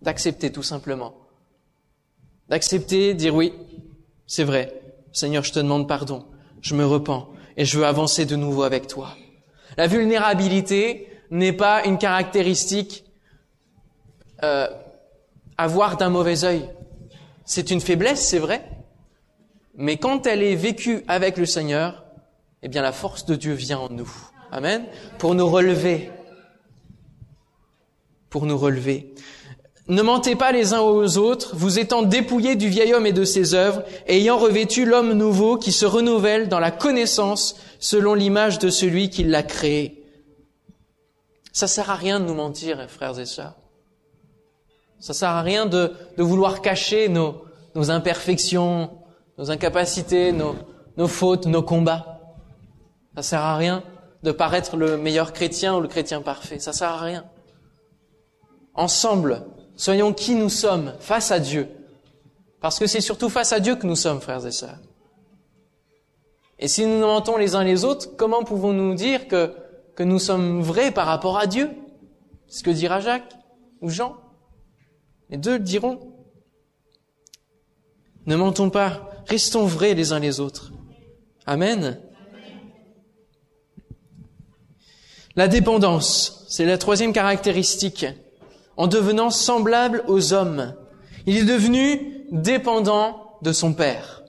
d'accepter 0.00 0.50
tout 0.50 0.62
simplement 0.62 1.14
d'accepter, 2.52 3.14
dire 3.14 3.34
oui, 3.34 3.54
c'est 4.26 4.44
vrai, 4.44 4.78
Seigneur, 5.12 5.42
je 5.42 5.52
te 5.52 5.58
demande 5.58 5.88
pardon, 5.88 6.26
je 6.60 6.74
me 6.74 6.84
repens 6.84 7.30
et 7.56 7.64
je 7.64 7.78
veux 7.78 7.86
avancer 7.86 8.26
de 8.26 8.36
nouveau 8.36 8.62
avec 8.62 8.86
toi. 8.86 9.16
La 9.78 9.86
vulnérabilité 9.86 11.08
n'est 11.30 11.54
pas 11.54 11.84
une 11.86 11.96
caractéristique 11.96 13.04
euh, 14.42 14.68
à 15.56 15.66
voir 15.66 15.96
d'un 15.96 16.10
mauvais 16.10 16.44
œil. 16.44 16.68
C'est 17.46 17.70
une 17.70 17.80
faiblesse, 17.80 18.20
c'est 18.20 18.38
vrai, 18.38 18.62
mais 19.74 19.96
quand 19.96 20.26
elle 20.26 20.42
est 20.42 20.54
vécue 20.54 21.02
avec 21.08 21.36
le 21.36 21.46
Seigneur, 21.46 22.04
eh 22.62 22.68
bien 22.68 22.82
la 22.82 22.92
force 22.92 23.24
de 23.26 23.34
Dieu 23.34 23.54
vient 23.54 23.78
en 23.78 23.88
nous. 23.88 24.10
Amen. 24.50 24.84
Pour 25.18 25.34
nous 25.34 25.48
relever. 25.48 26.10
Pour 28.28 28.46
nous 28.46 28.58
relever. 28.58 29.14
Ne 29.88 30.02
mentez 30.02 30.36
pas 30.36 30.52
les 30.52 30.74
uns 30.74 30.80
aux 30.80 31.18
autres, 31.18 31.56
vous 31.56 31.78
étant 31.78 32.02
dépouillés 32.02 32.54
du 32.54 32.68
vieil 32.68 32.94
homme 32.94 33.06
et 33.06 33.12
de 33.12 33.24
ses 33.24 33.54
œuvres, 33.54 33.82
ayant 34.06 34.38
revêtu 34.38 34.84
l'homme 34.84 35.12
nouveau 35.12 35.56
qui 35.56 35.72
se 35.72 35.84
renouvelle 35.84 36.48
dans 36.48 36.60
la 36.60 36.70
connaissance 36.70 37.56
selon 37.80 38.14
l'image 38.14 38.60
de 38.60 38.70
celui 38.70 39.10
qui 39.10 39.24
l'a 39.24 39.42
créé. 39.42 40.04
Ça 41.52 41.66
sert 41.66 41.90
à 41.90 41.96
rien 41.96 42.20
de 42.20 42.26
nous 42.26 42.34
mentir, 42.34 42.88
frères 42.88 43.18
et 43.18 43.26
sœurs. 43.26 43.56
Ça 45.00 45.14
sert 45.14 45.30
à 45.30 45.42
rien 45.42 45.66
de, 45.66 45.92
vouloir 46.16 46.62
cacher 46.62 47.08
nos, 47.08 47.42
nos, 47.74 47.90
imperfections, 47.90 48.90
nos 49.38 49.50
incapacités, 49.50 50.32
nos, 50.32 51.08
fautes, 51.08 51.46
nos 51.46 51.62
combats. 51.62 52.20
Ça 53.16 53.22
sert 53.22 53.40
à 53.40 53.56
rien 53.56 53.82
de 54.22 54.32
paraître 54.32 54.76
le 54.76 54.96
meilleur 54.96 55.32
chrétien 55.32 55.76
ou 55.76 55.80
le 55.80 55.88
chrétien 55.88 56.22
parfait. 56.22 56.58
Ça 56.58 56.72
sert 56.72 56.90
à 56.90 57.00
rien. 57.00 57.24
Ensemble, 58.74 59.44
Soyons 59.76 60.12
qui 60.12 60.34
nous 60.34 60.48
sommes 60.48 60.94
face 61.00 61.30
à 61.30 61.40
Dieu. 61.40 61.68
Parce 62.60 62.78
que 62.78 62.86
c'est 62.86 63.00
surtout 63.00 63.28
face 63.28 63.52
à 63.52 63.60
Dieu 63.60 63.74
que 63.76 63.86
nous 63.86 63.96
sommes, 63.96 64.20
frères 64.20 64.46
et 64.46 64.52
sœurs. 64.52 64.78
Et 66.58 66.68
si 66.68 66.86
nous 66.86 67.00
nous 67.00 67.06
mentons 67.06 67.36
les 67.36 67.56
uns 67.56 67.64
les 67.64 67.84
autres, 67.84 68.14
comment 68.16 68.44
pouvons-nous 68.44 68.94
dire 68.94 69.26
que, 69.26 69.52
que 69.96 70.04
nous 70.04 70.20
sommes 70.20 70.62
vrais 70.62 70.92
par 70.92 71.06
rapport 71.06 71.38
à 71.38 71.46
Dieu? 71.46 71.70
Ce 72.46 72.62
que 72.62 72.70
dira 72.70 73.00
Jacques 73.00 73.34
ou 73.80 73.88
Jean. 73.88 74.16
Les 75.30 75.38
deux 75.38 75.58
diront. 75.58 75.98
Ne 78.26 78.36
mentons 78.36 78.70
pas, 78.70 79.10
restons 79.26 79.66
vrais 79.66 79.94
les 79.94 80.12
uns 80.12 80.18
les 80.18 80.40
autres. 80.40 80.72
Amen. 81.46 81.98
La 85.34 85.48
dépendance, 85.48 86.44
c'est 86.48 86.66
la 86.66 86.78
troisième 86.78 87.12
caractéristique 87.12 88.06
en 88.76 88.86
devenant 88.86 89.30
semblable 89.30 90.04
aux 90.06 90.32
hommes. 90.32 90.74
Il 91.26 91.36
est 91.36 91.44
devenu 91.44 92.26
dépendant 92.30 93.38
de 93.42 93.52
son 93.52 93.72
Père. 93.72 94.22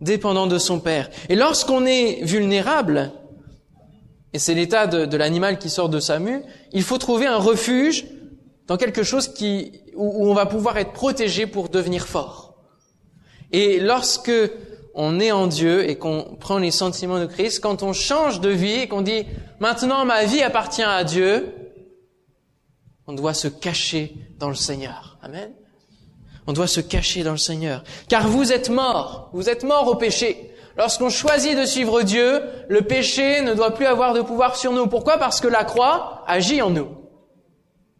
Dépendant 0.00 0.46
de 0.46 0.58
son 0.58 0.80
Père. 0.80 1.10
Et 1.28 1.36
lorsqu'on 1.36 1.86
est 1.86 2.24
vulnérable, 2.24 3.12
et 4.32 4.38
c'est 4.38 4.54
l'état 4.54 4.86
de, 4.86 5.16
l'animal 5.16 5.58
qui 5.58 5.68
sort 5.70 5.88
de 5.88 6.00
sa 6.00 6.18
mue, 6.18 6.42
il 6.72 6.82
faut 6.82 6.98
trouver 6.98 7.26
un 7.26 7.36
refuge 7.36 8.06
dans 8.66 8.76
quelque 8.76 9.02
chose 9.02 9.28
qui, 9.28 9.82
où, 9.94 10.26
on 10.26 10.34
va 10.34 10.46
pouvoir 10.46 10.78
être 10.78 10.92
protégé 10.92 11.46
pour 11.46 11.68
devenir 11.68 12.06
fort. 12.06 12.51
Et 13.52 13.80
lorsque 13.80 14.32
on 14.94 15.20
est 15.20 15.32
en 15.32 15.46
Dieu 15.46 15.88
et 15.88 15.96
qu'on 15.96 16.36
prend 16.38 16.58
les 16.58 16.70
sentiments 16.70 17.20
de 17.20 17.26
Christ, 17.26 17.60
quand 17.60 17.82
on 17.82 17.92
change 17.92 18.40
de 18.40 18.48
vie 18.48 18.80
et 18.80 18.88
qu'on 18.88 19.02
dit 19.02 19.26
maintenant 19.60 20.04
ma 20.04 20.24
vie 20.24 20.42
appartient 20.42 20.82
à 20.82 21.04
Dieu, 21.04 21.54
on 23.06 23.12
doit 23.12 23.34
se 23.34 23.48
cacher 23.48 24.14
dans 24.38 24.48
le 24.48 24.54
Seigneur. 24.54 25.18
Amen. 25.22 25.52
On 26.46 26.52
doit 26.52 26.66
se 26.66 26.80
cacher 26.80 27.22
dans 27.22 27.32
le 27.32 27.36
Seigneur. 27.36 27.84
Car 28.08 28.28
vous 28.28 28.52
êtes 28.52 28.70
morts. 28.70 29.30
Vous 29.32 29.48
êtes 29.48 29.64
morts 29.64 29.88
au 29.88 29.94
péché. 29.94 30.50
Lorsqu'on 30.76 31.10
choisit 31.10 31.56
de 31.56 31.64
suivre 31.64 32.02
Dieu, 32.02 32.40
le 32.68 32.82
péché 32.82 33.42
ne 33.42 33.54
doit 33.54 33.74
plus 33.74 33.86
avoir 33.86 34.14
de 34.14 34.22
pouvoir 34.22 34.56
sur 34.56 34.72
nous. 34.72 34.86
Pourquoi? 34.86 35.18
Parce 35.18 35.40
que 35.40 35.48
la 35.48 35.64
croix 35.64 36.24
agit 36.26 36.62
en 36.62 36.70
nous. 36.70 36.88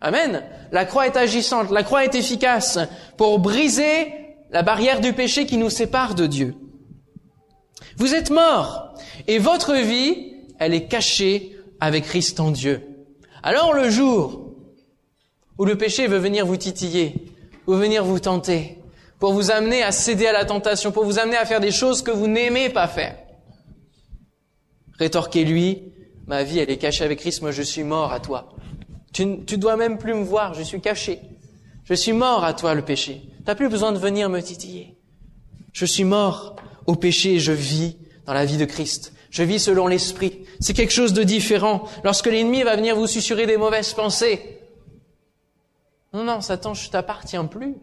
Amen. 0.00 0.42
La 0.72 0.84
croix 0.84 1.06
est 1.06 1.16
agissante, 1.16 1.70
la 1.70 1.84
croix 1.84 2.04
est 2.04 2.14
efficace 2.14 2.78
pour 3.16 3.38
briser 3.38 4.21
la 4.52 4.62
barrière 4.62 5.00
du 5.00 5.14
péché 5.14 5.46
qui 5.46 5.56
nous 5.56 5.70
sépare 5.70 6.14
de 6.14 6.26
Dieu. 6.26 6.54
Vous 7.96 8.14
êtes 8.14 8.30
morts 8.30 8.94
et 9.26 9.38
votre 9.38 9.74
vie, 9.74 10.34
elle 10.58 10.74
est 10.74 10.86
cachée 10.86 11.56
avec 11.80 12.04
Christ 12.04 12.38
en 12.38 12.50
Dieu. 12.50 12.82
Alors 13.42 13.72
le 13.72 13.90
jour 13.90 14.54
où 15.58 15.64
le 15.64 15.76
péché 15.76 16.06
veut 16.06 16.18
venir 16.18 16.46
vous 16.46 16.56
titiller, 16.56 17.14
veut 17.66 17.76
venir 17.76 18.04
vous 18.04 18.20
tenter, 18.20 18.78
pour 19.18 19.32
vous 19.32 19.50
amener 19.50 19.82
à 19.82 19.90
céder 19.90 20.26
à 20.26 20.32
la 20.32 20.44
tentation, 20.44 20.92
pour 20.92 21.04
vous 21.04 21.18
amener 21.18 21.36
à 21.36 21.46
faire 21.46 21.60
des 21.60 21.70
choses 21.70 22.02
que 22.02 22.10
vous 22.10 22.26
n'aimez 22.26 22.68
pas 22.68 22.88
faire. 22.88 23.16
Rétorquez-lui, 24.98 25.92
ma 26.26 26.42
vie 26.44 26.58
elle 26.58 26.70
est 26.70 26.78
cachée 26.78 27.04
avec 27.04 27.20
Christ, 27.20 27.40
moi 27.40 27.52
je 27.52 27.62
suis 27.62 27.84
mort 27.84 28.12
à 28.12 28.20
toi. 28.20 28.50
Tu, 29.12 29.44
tu 29.44 29.58
dois 29.58 29.76
même 29.76 29.98
plus 29.98 30.14
me 30.14 30.24
voir, 30.24 30.54
je 30.54 30.62
suis 30.62 30.80
caché. 30.80 31.20
Je 31.92 31.96
suis 31.96 32.14
mort 32.14 32.42
à 32.42 32.54
toi 32.54 32.72
le 32.72 32.80
péché. 32.80 33.20
T'as 33.44 33.54
plus 33.54 33.68
besoin 33.68 33.92
de 33.92 33.98
venir 33.98 34.30
me 34.30 34.40
titiller. 34.40 34.96
Je 35.74 35.84
suis 35.84 36.04
mort 36.04 36.56
au 36.86 36.94
péché 36.94 37.34
et 37.34 37.38
je 37.38 37.52
vis 37.52 37.98
dans 38.24 38.32
la 38.32 38.46
vie 38.46 38.56
de 38.56 38.64
Christ. 38.64 39.12
Je 39.28 39.42
vis 39.42 39.58
selon 39.58 39.88
l'esprit. 39.88 40.46
C'est 40.58 40.72
quelque 40.72 40.94
chose 40.94 41.12
de 41.12 41.22
différent. 41.22 41.84
Lorsque 42.02 42.28
l'ennemi 42.28 42.62
va 42.62 42.76
venir 42.76 42.96
vous 42.96 43.06
susurrer 43.06 43.44
des 43.44 43.58
mauvaises 43.58 43.92
pensées, 43.92 44.58
non, 46.14 46.24
non, 46.24 46.40
Satan, 46.40 46.72
je 46.72 46.88
t'appartiens 46.88 47.44
plus. 47.44 47.74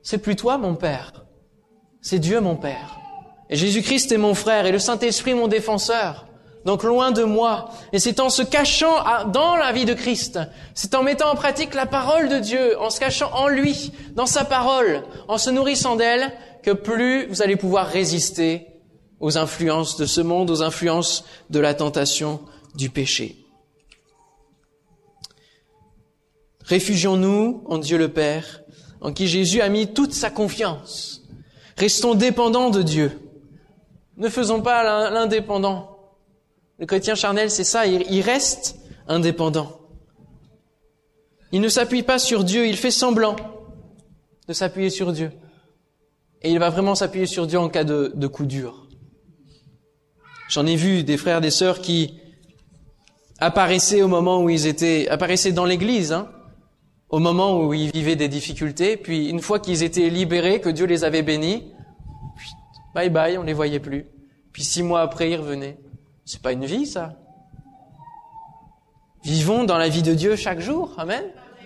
C'est 0.00 0.18
plus 0.18 0.36
toi, 0.36 0.56
mon 0.56 0.76
Père. 0.76 1.24
C'est 2.00 2.20
Dieu, 2.20 2.40
mon 2.40 2.54
Père. 2.54 3.00
Et 3.48 3.56
Jésus-Christ 3.56 4.12
est 4.12 4.18
mon 4.18 4.34
frère 4.34 4.64
et 4.64 4.70
le 4.70 4.78
Saint-Esprit, 4.78 5.34
mon 5.34 5.48
défenseur. 5.48 6.28
Donc 6.64 6.82
loin 6.82 7.10
de 7.10 7.24
moi. 7.24 7.70
Et 7.92 7.98
c'est 7.98 8.20
en 8.20 8.28
se 8.28 8.42
cachant 8.42 9.26
dans 9.28 9.56
la 9.56 9.72
vie 9.72 9.86
de 9.86 9.94
Christ, 9.94 10.38
c'est 10.74 10.94
en 10.94 11.02
mettant 11.02 11.30
en 11.30 11.34
pratique 11.34 11.74
la 11.74 11.86
parole 11.86 12.28
de 12.28 12.38
Dieu, 12.38 12.78
en 12.78 12.90
se 12.90 13.00
cachant 13.00 13.30
en 13.32 13.48
lui, 13.48 13.92
dans 14.14 14.26
sa 14.26 14.44
parole, 14.44 15.02
en 15.28 15.38
se 15.38 15.50
nourrissant 15.50 15.96
d'elle, 15.96 16.32
que 16.62 16.70
plus 16.70 17.26
vous 17.26 17.42
allez 17.42 17.56
pouvoir 17.56 17.86
résister 17.86 18.66
aux 19.20 19.38
influences 19.38 19.96
de 19.96 20.06
ce 20.06 20.20
monde, 20.20 20.50
aux 20.50 20.62
influences 20.62 21.24
de 21.48 21.60
la 21.60 21.74
tentation 21.74 22.40
du 22.74 22.90
péché. 22.90 23.36
Réfugions-nous 26.64 27.64
en 27.66 27.78
Dieu 27.78 27.98
le 27.98 28.08
Père, 28.08 28.62
en 29.00 29.12
qui 29.12 29.26
Jésus 29.26 29.60
a 29.60 29.68
mis 29.68 29.92
toute 29.92 30.12
sa 30.12 30.30
confiance. 30.30 31.22
Restons 31.76 32.14
dépendants 32.14 32.70
de 32.70 32.82
Dieu. 32.82 33.18
Ne 34.18 34.28
faisons 34.28 34.60
pas 34.60 35.10
l'indépendant. 35.10 35.89
Le 36.80 36.86
chrétien 36.86 37.14
charnel, 37.14 37.50
c'est 37.50 37.64
ça, 37.64 37.86
il 37.86 38.20
reste 38.22 38.76
indépendant. 39.06 39.80
Il 41.52 41.60
ne 41.60 41.68
s'appuie 41.68 42.02
pas 42.02 42.18
sur 42.18 42.44
Dieu, 42.44 42.66
il 42.66 42.76
fait 42.76 42.90
semblant 42.90 43.36
de 44.48 44.52
s'appuyer 44.52 44.90
sur 44.90 45.12
Dieu. 45.12 45.32
Et 46.42 46.50
il 46.50 46.58
va 46.58 46.70
vraiment 46.70 46.94
s'appuyer 46.94 47.26
sur 47.26 47.46
Dieu 47.46 47.58
en 47.58 47.68
cas 47.68 47.84
de, 47.84 48.26
coup 48.26 48.46
dur. 48.46 48.86
J'en 50.48 50.66
ai 50.66 50.76
vu 50.76 51.04
des 51.04 51.16
frères, 51.16 51.40
des 51.40 51.50
sœurs 51.50 51.80
qui 51.80 52.18
apparaissaient 53.38 54.02
au 54.02 54.08
moment 54.08 54.42
où 54.42 54.48
ils 54.48 54.66
étaient, 54.66 55.08
apparaissaient 55.08 55.52
dans 55.52 55.64
l'église, 55.64 56.12
hein, 56.12 56.30
au 57.08 57.18
moment 57.18 57.60
où 57.60 57.74
ils 57.74 57.90
vivaient 57.90 58.16
des 58.16 58.28
difficultés, 58.28 58.96
puis 58.96 59.28
une 59.28 59.40
fois 59.40 59.58
qu'ils 59.58 59.82
étaient 59.82 60.08
libérés, 60.08 60.60
que 60.60 60.68
Dieu 60.68 60.86
les 60.86 61.04
avait 61.04 61.22
bénis, 61.22 61.72
bye 62.94 63.10
bye, 63.10 63.38
on 63.38 63.42
les 63.42 63.52
voyait 63.52 63.80
plus. 63.80 64.06
Puis 64.52 64.64
six 64.64 64.82
mois 64.82 65.00
après, 65.00 65.30
ils 65.30 65.36
revenaient. 65.36 65.78
C'est 66.30 66.42
pas 66.42 66.52
une 66.52 66.64
vie, 66.64 66.86
ça. 66.86 67.14
Vivons 69.24 69.64
dans 69.64 69.78
la 69.78 69.88
vie 69.88 70.02
de 70.02 70.14
Dieu 70.14 70.36
chaque 70.36 70.60
jour. 70.60 70.92
Amen. 70.96 71.24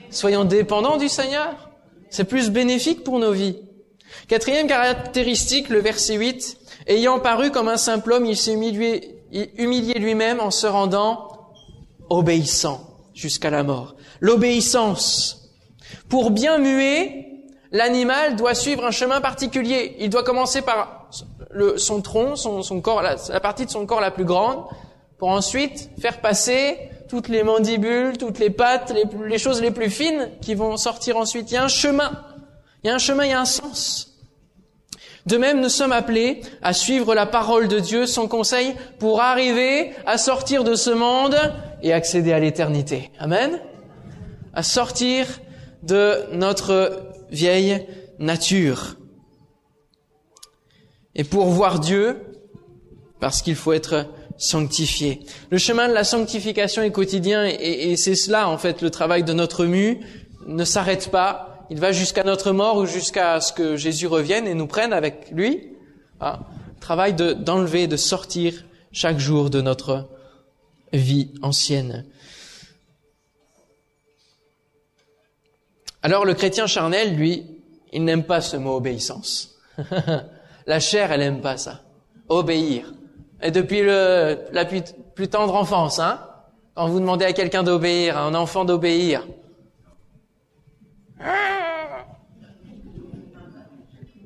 Soyons 0.09 0.47
dépendants 0.47 0.97
du 0.97 1.11
Seigneur. 1.11 1.69
C'est 2.09 2.25
plus 2.25 2.49
bénéfique 2.49 3.05
pour 3.05 3.19
nos 3.19 3.33
vies. 3.33 3.59
Quatrième 4.27 4.67
caractéristique, 4.67 5.69
le 5.69 5.81
verset 5.81 6.15
8. 6.15 6.57
Ayant 6.87 7.21
paru 7.21 7.51
comme 7.51 7.69
un 7.69 7.77
simple 7.77 8.11
homme, 8.11 8.25
il 8.25 8.39
s'est 8.39 8.55
humilié 8.55 9.99
lui-même 9.99 10.41
en 10.41 10.51
se 10.51 10.67
rendant 10.67 11.29
obéissant 12.09 12.89
jusqu'à 13.13 13.51
la 13.51 13.65
mort. 13.65 13.97
L'obéissance. 14.21 15.51
Pour 16.09 16.31
bien 16.31 16.57
muer, 16.57 17.45
l'animal 17.71 18.35
doit 18.35 18.55
suivre 18.55 18.87
un 18.87 18.93
chemin 18.93 19.21
particulier. 19.21 19.97
Il 19.99 20.09
doit 20.09 20.25
commencer 20.25 20.63
par 20.63 21.04
le, 21.55 21.79
son 21.79 22.03
tronc, 22.03 22.37
son, 22.37 22.63
son 22.63 22.81
corps, 22.81 23.01
la, 23.01 23.17
la, 23.31 23.41
partie 23.41 23.65
de 23.65 23.71
son 23.71 23.87
corps 23.87 24.01
la 24.01 24.11
plus 24.11 24.25
grande, 24.25 24.65
pour 25.19 25.29
ensuite 25.29 25.91
faire 26.01 26.21
passer 26.21 26.91
toutes 27.09 27.29
les 27.29 27.43
mandibules, 27.43 28.19
toutes 28.19 28.39
les 28.39 28.51
pattes, 28.51 28.93
les, 28.93 29.05
les 29.29 29.39
choses 29.39 29.63
les 29.63 29.71
plus 29.71 29.91
fines 29.91 30.31
qui 30.41 30.55
vont 30.55 30.77
sortir 30.77 31.17
ensuite. 31.17 31.51
Il 31.51 31.55
y 31.55 31.57
a 31.57 31.65
un 31.65 31.69
chemin. 31.69 32.13
Il 32.83 32.89
y 32.89 32.91
a 32.91 32.95
un 32.95 32.99
chemin, 32.99 33.25
il 33.25 33.31
y 33.31 33.33
a 33.33 33.41
un 33.41 33.45
sens. 33.47 34.11
De 35.27 35.39
même, 35.39 35.63
nous 35.63 35.71
sommes 35.71 35.93
appelés 35.93 36.43
à 36.61 36.75
suivre 36.75 37.15
la 37.15 37.25
parole 37.25 37.69
de 37.69 37.79
Dieu, 37.79 38.07
son 38.07 38.29
conseil, 38.29 38.75
pour 38.99 39.23
arriver 39.23 39.93
à 40.05 40.19
sortir 40.19 40.65
de 40.65 40.75
ce 40.75 40.91
monde 40.91 41.37
et 41.83 41.95
accéder 41.95 42.33
à 42.33 42.39
l'éternité. 42.39 43.11
Amen. 43.19 43.59
À 44.53 44.63
sortir 44.63 45.27
de 45.83 46.27
notre 46.33 47.07
vieille 47.31 47.87
nature. 48.19 48.97
Et 51.15 51.25
pour 51.25 51.47
voir 51.47 51.81
Dieu, 51.81 52.17
parce 53.21 53.43
qu'il 53.43 53.57
faut 53.57 53.73
être 53.73 54.07
sanctifié. 54.37 55.21
Le 55.51 55.59
chemin 55.59 55.89
de 55.89 55.95
la 55.95 56.05
sanctification 56.05 56.83
est 56.83 56.91
quotidien 56.91 57.47
et, 57.47 57.97
c'est 57.97 58.17
cela 58.17 58.49
en 58.49 58.59
fait 58.59 58.83
le 58.83 58.91
travail 58.91 59.23
de 59.23 59.33
notre 59.33 59.65
mu 59.65 60.01
ne 60.47 60.65
s'arrête 60.65 61.11
pas 61.11 61.55
il 61.71 61.81
va 61.81 61.93
jusqu'à 61.93 62.25
notre 62.25 62.53
mort 62.53 62.77
ou 62.77 62.87
jusqu'à 62.87 63.41
ce 63.41 63.53
que 63.53 63.77
Jésus 63.77 64.07
revienne 64.07 64.47
et 64.47 64.55
nous 64.55 64.67
prenne 64.67 64.93
avec 64.93 65.31
lui. 65.31 65.71
Ah, 66.21 66.41
travail 66.81 67.15
de, 67.15 67.33
d'enlever, 67.33 67.87
de 67.87 67.97
sortir 67.97 68.65
chaque 68.93 69.19
jour 69.19 69.49
de 69.49 69.61
notre 69.61 70.09
vie 70.93 71.33
ancienne. 71.43 72.05
Alors 76.03 76.27
le 76.27 76.35
chrétien 76.35 76.67
charnel, 76.67 77.17
lui, 77.17 77.47
il 77.93 78.05
n'aime 78.05 78.25
pas 78.25 78.43
ce 78.43 78.59
mot 78.59 78.77
obéissance. 78.77 79.59
la 80.67 80.81
chair, 80.81 81.13
elle 81.13 81.21
n'aime 81.21 81.41
pas 81.41 81.57
ça. 81.57 81.81
Obéir. 82.29 82.93
Et 83.43 83.51
depuis 83.51 83.83
la 83.85 84.65
plus, 84.65 85.29
tendre 85.29 85.55
enfance, 85.55 85.99
hein, 85.99 86.21
quand 86.75 86.89
vous 86.89 87.01
demandez 87.01 87.25
à 87.25 87.33
quelqu'un 87.33 87.63
d'obéir, 87.63 88.17
à 88.17 88.23
un 88.23 88.35
enfant 88.35 88.65
d'obéir, 88.65 89.27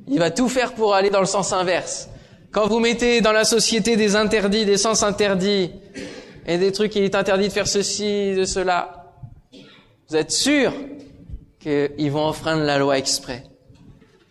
il 0.07 0.19
va 0.19 0.31
tout 0.31 0.49
faire 0.49 0.75
pour 0.75 0.95
aller 0.95 1.11
dans 1.11 1.21
le 1.21 1.27
sens 1.27 1.53
inverse. 1.53 2.09
Quand 2.51 2.67
vous 2.67 2.79
mettez 2.79 3.21
dans 3.21 3.33
la 3.33 3.45
société 3.45 3.97
des 3.97 4.17
interdits, 4.17 4.65
des 4.65 4.79
sens 4.79 5.03
interdits, 5.03 5.71
et 6.47 6.57
des 6.57 6.73
trucs 6.73 6.93
qu'il 6.93 7.05
est 7.05 7.15
interdit 7.15 7.49
de 7.49 7.53
faire 7.53 7.69
ceci, 7.69 8.35
de 8.35 8.45
cela, 8.45 9.13
vous 10.09 10.17
êtes 10.17 10.31
sûr 10.31 10.73
qu'ils 11.61 12.11
vont 12.11 12.25
enfreindre 12.25 12.63
la 12.63 12.79
loi 12.79 12.97
exprès. 12.97 13.45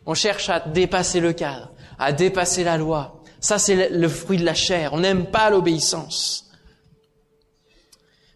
On 0.08 0.16
cherche 0.16 0.50
à 0.50 0.60
dépasser 0.60 1.20
le 1.20 1.34
cadre, 1.34 1.72
à 2.00 2.12
dépasser 2.12 2.64
la 2.64 2.78
loi. 2.78 3.24
Ça, 3.40 3.58
c'est 3.60 3.90
le 3.90 4.08
fruit 4.08 4.38
de 4.38 4.46
la 4.46 4.54
chair. 4.54 4.94
On 4.94 5.00
n'aime 5.00 5.28
pas 5.28 5.50
l'obéissance. 5.50 6.50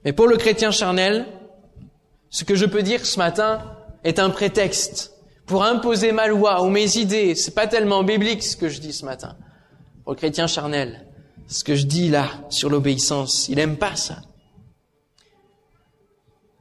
Mais 0.05 0.13
pour 0.13 0.27
le 0.27 0.37
chrétien 0.37 0.71
charnel, 0.71 1.25
ce 2.29 2.43
que 2.43 2.55
je 2.55 2.65
peux 2.65 2.83
dire 2.83 3.05
ce 3.05 3.17
matin 3.17 3.77
est 4.03 4.19
un 4.19 4.29
prétexte 4.29 5.13
pour 5.45 5.63
imposer 5.63 6.11
ma 6.11 6.27
loi 6.27 6.63
ou 6.63 6.69
mes 6.69 6.97
idées. 6.97 7.35
C'est 7.35 7.53
pas 7.53 7.67
tellement 7.67 8.03
biblique 8.03 8.43
ce 8.43 8.55
que 8.55 8.69
je 8.69 8.79
dis 8.79 8.93
ce 8.93 9.05
matin. 9.05 9.35
Pour 10.03 10.13
le 10.13 10.17
chrétien 10.17 10.47
charnel, 10.47 11.05
ce 11.47 11.63
que 11.63 11.75
je 11.75 11.85
dis 11.85 12.09
là 12.09 12.29
sur 12.49 12.69
l'obéissance, 12.69 13.47
il 13.49 13.59
aime 13.59 13.77
pas 13.77 13.95
ça. 13.95 14.17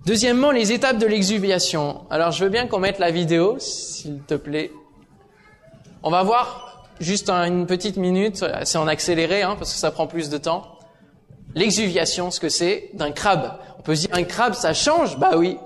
Deuxièmement, 0.07 0.51
les 0.51 0.73
étapes 0.73 0.99
de 0.99 1.07
l'exhuviation. 1.07 2.07
Alors, 2.11 2.33
je 2.33 2.45
veux 2.45 2.51
bien 2.51 2.67
qu'on 2.67 2.79
mette 2.79 2.99
la 2.99 3.11
vidéo, 3.11 3.59
s'il 3.59 4.23
te 4.23 4.35
plaît. 4.35 4.73
On 6.03 6.11
va 6.11 6.23
voir 6.23 6.70
juste 7.01 7.31
une 7.31 7.67
petite 7.67 7.97
minute, 7.97 8.45
c'est 8.65 8.79
en 8.79 8.87
accéléré, 8.87 9.43
hein, 9.43 9.57
parce 9.59 9.73
que 9.73 9.79
ça 9.79 9.91
prend 9.91 10.07
plus 10.07 10.29
de 10.29 10.39
temps. 10.39 10.79
L'exhuviation, 11.55 12.31
ce 12.31 12.39
que 12.39 12.49
c'est 12.49 12.91
d'un 12.95 13.11
crabe. 13.11 13.59
On 13.79 13.83
peut 13.83 13.97
se 13.97 14.07
dire, 14.07 14.17
un 14.17 14.23
crabe, 14.23 14.55
ça 14.55 14.73
change? 14.73 15.19
Bah 15.19 15.33
oui, 15.37 15.59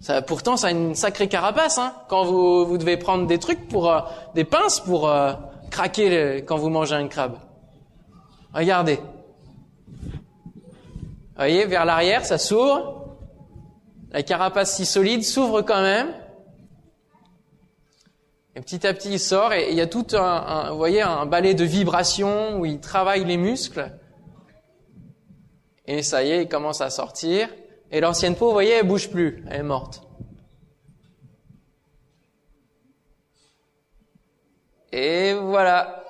ça, 0.00 0.22
pourtant, 0.22 0.56
ça 0.56 0.68
a 0.68 0.70
une 0.70 0.94
sacrée 0.94 1.28
carapace. 1.28 1.78
Hein, 1.78 1.92
quand 2.08 2.24
vous, 2.24 2.66
vous 2.66 2.78
devez 2.78 2.96
prendre 2.96 3.26
des 3.26 3.38
trucs 3.38 3.68
pour 3.68 3.92
euh, 3.92 4.00
des 4.34 4.44
pinces 4.44 4.80
pour 4.80 5.08
euh, 5.08 5.32
craquer 5.70 6.44
quand 6.46 6.56
vous 6.56 6.70
mangez 6.70 6.94
un 6.94 7.06
crabe. 7.08 7.38
Regardez. 8.52 8.98
Voyez, 11.36 11.66
vers 11.66 11.84
l'arrière, 11.84 12.24
ça 12.24 12.38
s'ouvre. 12.38 13.04
La 14.10 14.22
carapace 14.22 14.74
si 14.74 14.86
solide 14.86 15.22
s'ouvre 15.22 15.62
quand 15.62 15.82
même. 15.82 16.08
Et 18.58 18.60
petit 18.60 18.84
à 18.88 18.92
petit, 18.92 19.12
il 19.12 19.20
sort 19.20 19.52
et 19.52 19.70
il 19.70 19.76
y 19.76 19.80
a 19.80 19.86
tout 19.86 20.04
un, 20.14 20.72
voyez, 20.72 21.00
un 21.00 21.26
balai 21.26 21.54
de 21.54 21.62
vibrations 21.62 22.58
où 22.58 22.66
il 22.66 22.80
travaille 22.80 23.24
les 23.24 23.36
muscles. 23.36 23.92
Et 25.86 26.02
ça 26.02 26.24
y 26.24 26.32
est, 26.32 26.42
il 26.42 26.48
commence 26.48 26.80
à 26.80 26.90
sortir. 26.90 27.48
Et 27.92 28.00
l'ancienne 28.00 28.34
peau, 28.34 28.46
vous 28.46 28.52
voyez, 28.52 28.72
elle 28.72 28.88
bouge 28.88 29.10
plus, 29.10 29.44
elle 29.48 29.60
est 29.60 29.62
morte. 29.62 30.02
Et 34.90 35.34
voilà. 35.34 36.04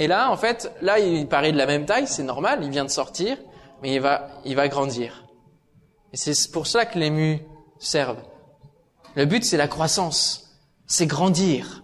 Et 0.00 0.08
là, 0.08 0.32
en 0.32 0.36
fait, 0.36 0.72
là, 0.82 0.98
il 0.98 1.28
paraît 1.28 1.52
de 1.52 1.56
la 1.56 1.66
même 1.66 1.86
taille, 1.86 2.08
c'est 2.08 2.24
normal, 2.24 2.58
il 2.64 2.70
vient 2.70 2.84
de 2.84 2.90
sortir, 2.90 3.38
mais 3.82 3.94
il 3.94 4.00
va, 4.00 4.30
il 4.44 4.56
va 4.56 4.66
grandir. 4.66 5.25
Et 6.12 6.16
c'est 6.16 6.50
pour 6.50 6.66
ça 6.66 6.86
que 6.86 6.98
les 6.98 7.10
mus 7.10 7.40
servent. 7.78 8.22
Le 9.14 9.24
but, 9.24 9.44
c'est 9.44 9.56
la 9.56 9.68
croissance, 9.68 10.56
c'est 10.86 11.06
grandir. 11.06 11.82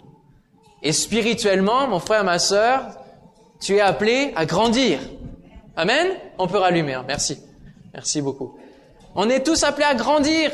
Et 0.83 0.93
spirituellement, 0.93 1.87
mon 1.89 2.01
frère, 2.01 2.25
ma 2.25 2.39
sœur, 2.39 2.83
tu 3.61 3.77
es 3.77 3.81
appelé 3.81 4.33
à 4.37 4.45
grandir. 4.45 5.01
Amen 5.77 6.09
On 6.39 6.47
peut 6.47 6.59
rallumer, 6.59 6.95
hein. 6.95 7.05
merci. 7.07 7.39
Merci 7.95 8.21
beaucoup. 8.21 8.59
On 9.15 9.29
est 9.29 9.45
tous 9.45 9.63
appelés 9.63 9.87
à 9.87 9.95
grandir 9.95 10.51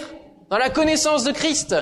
dans 0.50 0.58
la 0.58 0.70
connaissance 0.70 1.24
de 1.24 1.32
Christ. 1.32 1.74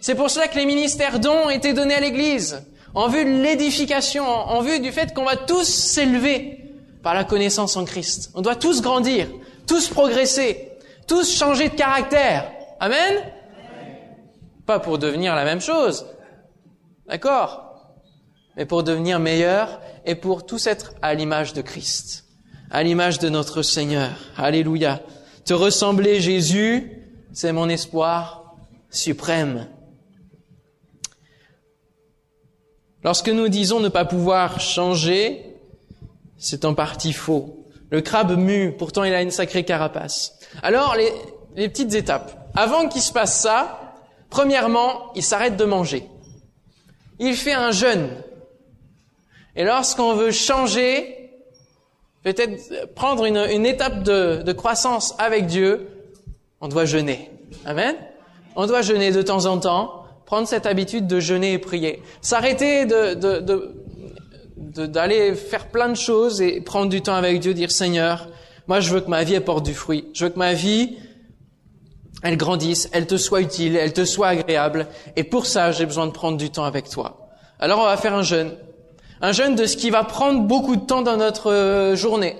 C'est 0.00 0.14
pour 0.14 0.30
cela 0.30 0.48
que 0.48 0.56
les 0.56 0.66
ministères 0.66 1.20
dons 1.20 1.46
ont 1.46 1.50
été 1.50 1.72
donnés 1.72 1.94
à 1.94 2.00
l'Église, 2.00 2.62
en 2.94 3.08
vue 3.08 3.24
de 3.24 3.42
l'édification, 3.42 4.24
en 4.26 4.60
vue 4.60 4.80
du 4.80 4.92
fait 4.92 5.14
qu'on 5.14 5.24
va 5.24 5.36
tous 5.36 5.64
s'élever 5.64 6.58
par 7.02 7.14
la 7.14 7.24
connaissance 7.24 7.76
en 7.76 7.84
Christ. 7.84 8.30
On 8.34 8.42
doit 8.42 8.56
tous 8.56 8.82
grandir, 8.82 9.28
tous 9.66 9.88
progresser, 9.88 10.71
tous 11.06 11.36
changer 11.36 11.68
de 11.68 11.74
caractère. 11.74 12.50
Amen? 12.80 13.22
Pas 14.66 14.78
pour 14.78 14.98
devenir 14.98 15.34
la 15.34 15.44
même 15.44 15.60
chose, 15.60 16.06
d'accord? 17.06 17.68
Mais 18.56 18.66
pour 18.66 18.82
devenir 18.82 19.18
meilleur 19.18 19.80
et 20.04 20.14
pour 20.14 20.46
tous 20.46 20.66
être 20.66 20.94
à 21.02 21.14
l'image 21.14 21.52
de 21.52 21.62
Christ, 21.62 22.26
à 22.70 22.82
l'image 22.82 23.18
de 23.18 23.28
notre 23.28 23.62
Seigneur. 23.62 24.10
Alléluia. 24.36 25.00
Te 25.44 25.54
ressembler, 25.54 26.20
Jésus, 26.20 27.08
c'est 27.32 27.52
mon 27.52 27.68
espoir 27.68 28.56
suprême. 28.90 29.68
Lorsque 33.02 33.30
nous 33.30 33.48
disons 33.48 33.80
ne 33.80 33.88
pas 33.88 34.04
pouvoir 34.04 34.60
changer, 34.60 35.56
c'est 36.36 36.64
en 36.64 36.74
partie 36.74 37.12
faux. 37.12 37.66
Le 37.90 38.00
crabe 38.00 38.36
mue, 38.36 38.76
pourtant 38.76 39.02
il 39.04 39.12
a 39.12 39.22
une 39.22 39.30
sacrée 39.30 39.64
carapace. 39.64 40.38
Alors, 40.62 40.96
les, 40.96 41.12
les 41.56 41.68
petites 41.68 41.94
étapes. 41.94 42.50
Avant 42.54 42.88
qu'il 42.88 43.02
se 43.02 43.12
passe 43.12 43.40
ça, 43.40 43.94
premièrement, 44.30 45.12
il 45.14 45.22
s'arrête 45.22 45.56
de 45.56 45.64
manger. 45.64 46.06
Il 47.18 47.34
fait 47.34 47.52
un 47.52 47.70
jeûne. 47.70 48.08
Et 49.56 49.64
lorsqu'on 49.64 50.14
veut 50.14 50.30
changer, 50.30 51.30
peut-être 52.22 52.94
prendre 52.94 53.24
une, 53.24 53.36
une 53.36 53.66
étape 53.66 54.02
de, 54.02 54.42
de 54.42 54.52
croissance 54.52 55.14
avec 55.18 55.46
Dieu, 55.46 55.88
on 56.60 56.68
doit 56.68 56.84
jeûner. 56.84 57.30
Amen. 57.64 57.96
On 58.56 58.66
doit 58.66 58.82
jeûner 58.82 59.12
de 59.12 59.22
temps 59.22 59.46
en 59.46 59.58
temps, 59.58 60.04
prendre 60.26 60.46
cette 60.48 60.66
habitude 60.66 61.06
de 61.06 61.20
jeûner 61.20 61.54
et 61.54 61.58
prier. 61.58 62.02
S'arrêter 62.20 62.86
de, 62.86 63.14
de, 63.14 63.40
de, 64.56 64.86
d'aller 64.86 65.34
faire 65.34 65.68
plein 65.68 65.88
de 65.88 65.96
choses 65.96 66.40
et 66.40 66.60
prendre 66.60 66.88
du 66.88 67.02
temps 67.02 67.14
avec 67.14 67.40
Dieu, 67.40 67.54
dire 67.54 67.70
Seigneur, 67.70 68.28
moi 68.68 68.80
je 68.80 68.92
veux 68.92 69.00
que 69.00 69.08
ma 69.08 69.24
vie 69.24 69.36
apporte 69.36 69.64
du 69.64 69.74
fruit. 69.74 70.08
Je 70.14 70.24
veux 70.24 70.30
que 70.30 70.38
ma 70.38 70.54
vie, 70.54 70.98
elle 72.22 72.36
grandisse, 72.36 72.88
elle 72.92 73.06
te 73.06 73.16
soit 73.16 73.40
utile, 73.40 73.76
elle 73.76 73.92
te 73.92 74.04
soit 74.04 74.28
agréable. 74.28 74.86
Et 75.16 75.24
pour 75.24 75.46
ça, 75.46 75.72
j'ai 75.72 75.86
besoin 75.86 76.06
de 76.06 76.12
prendre 76.12 76.36
du 76.36 76.50
temps 76.50 76.64
avec 76.64 76.88
toi. 76.88 77.28
Alors 77.58 77.80
on 77.80 77.84
va 77.84 77.96
faire 77.96 78.14
un 78.14 78.22
jeûne. 78.22 78.52
Un 79.20 79.32
jeûne 79.32 79.54
de 79.54 79.66
ce 79.66 79.76
qui 79.76 79.90
va 79.90 80.04
prendre 80.04 80.42
beaucoup 80.42 80.76
de 80.76 80.84
temps 80.84 81.02
dans 81.02 81.16
notre 81.16 81.52
euh, 81.52 81.96
journée. 81.96 82.36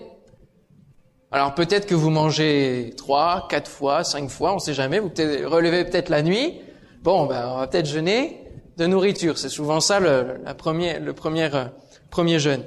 Alors 1.31 1.55
peut-être 1.55 1.87
que 1.87 1.95
vous 1.95 2.11
mangez 2.11 2.93
trois, 2.97 3.47
quatre 3.49 3.71
fois, 3.71 4.05
cinq 4.05 4.29
fois, 4.29 4.55
on 4.55 4.59
sait 4.59 4.75
jamais. 4.75 4.99
Vous 4.99 5.11
relevez 5.47 5.85
peut-être 5.85 6.09
la 6.09 6.23
nuit. 6.23 6.61
Bon, 7.03 7.27
ben 7.27 7.49
on 7.55 7.59
va 7.59 7.67
peut-être 7.67 7.87
jeûner 7.87 8.43
de 8.77 8.87
nourriture. 8.87 9.39
C'est 9.39 9.49
souvent 9.49 9.81
ça 9.81 10.01
le, 10.01 10.41
la 10.45 10.55
première, 10.55 11.01
le 11.01 11.13
premier, 11.13 11.49
euh, 11.55 11.65
premier 12.11 12.39
jeûne. 12.39 12.65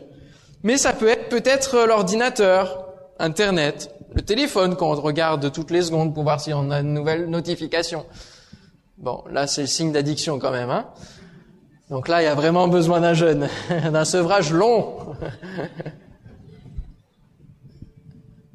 Mais 0.63 0.77
ça 0.77 0.93
peut 0.93 1.07
être 1.07 1.29
peut-être 1.29 1.85
l'ordinateur, 1.85 2.84
Internet, 3.19 3.95
le 4.13 4.21
téléphone 4.21 4.75
quand 4.75 4.91
on 4.91 5.01
regarde 5.01 5.51
toutes 5.51 5.71
les 5.71 5.83
secondes 5.83 6.13
pour 6.13 6.23
voir 6.23 6.41
si 6.41 6.53
on 6.53 6.69
a 6.71 6.81
une 6.81 6.93
nouvelle 6.93 7.29
notification. 7.29 8.05
Bon, 8.97 9.23
là 9.29 9.47
c'est 9.47 9.61
le 9.61 9.67
signe 9.67 9.91
d'addiction 9.91 10.39
quand 10.39 10.51
même. 10.51 10.69
Hein 10.69 10.87
Donc 11.89 12.07
là, 12.07 12.21
il 12.21 12.25
y 12.25 12.27
a 12.27 12.35
vraiment 12.35 12.67
besoin 12.67 13.01
d'un 13.01 13.13
jeûne, 13.13 13.47
d'un 13.69 14.05
sevrage 14.05 14.51
long. 14.51 15.15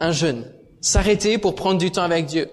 un 0.01 0.12
jeûne. 0.12 0.44
S'arrêter 0.81 1.38
pour 1.38 1.55
prendre 1.55 1.79
du 1.79 1.90
temps 1.90 2.03
avec 2.03 2.27
Dieu. 2.27 2.51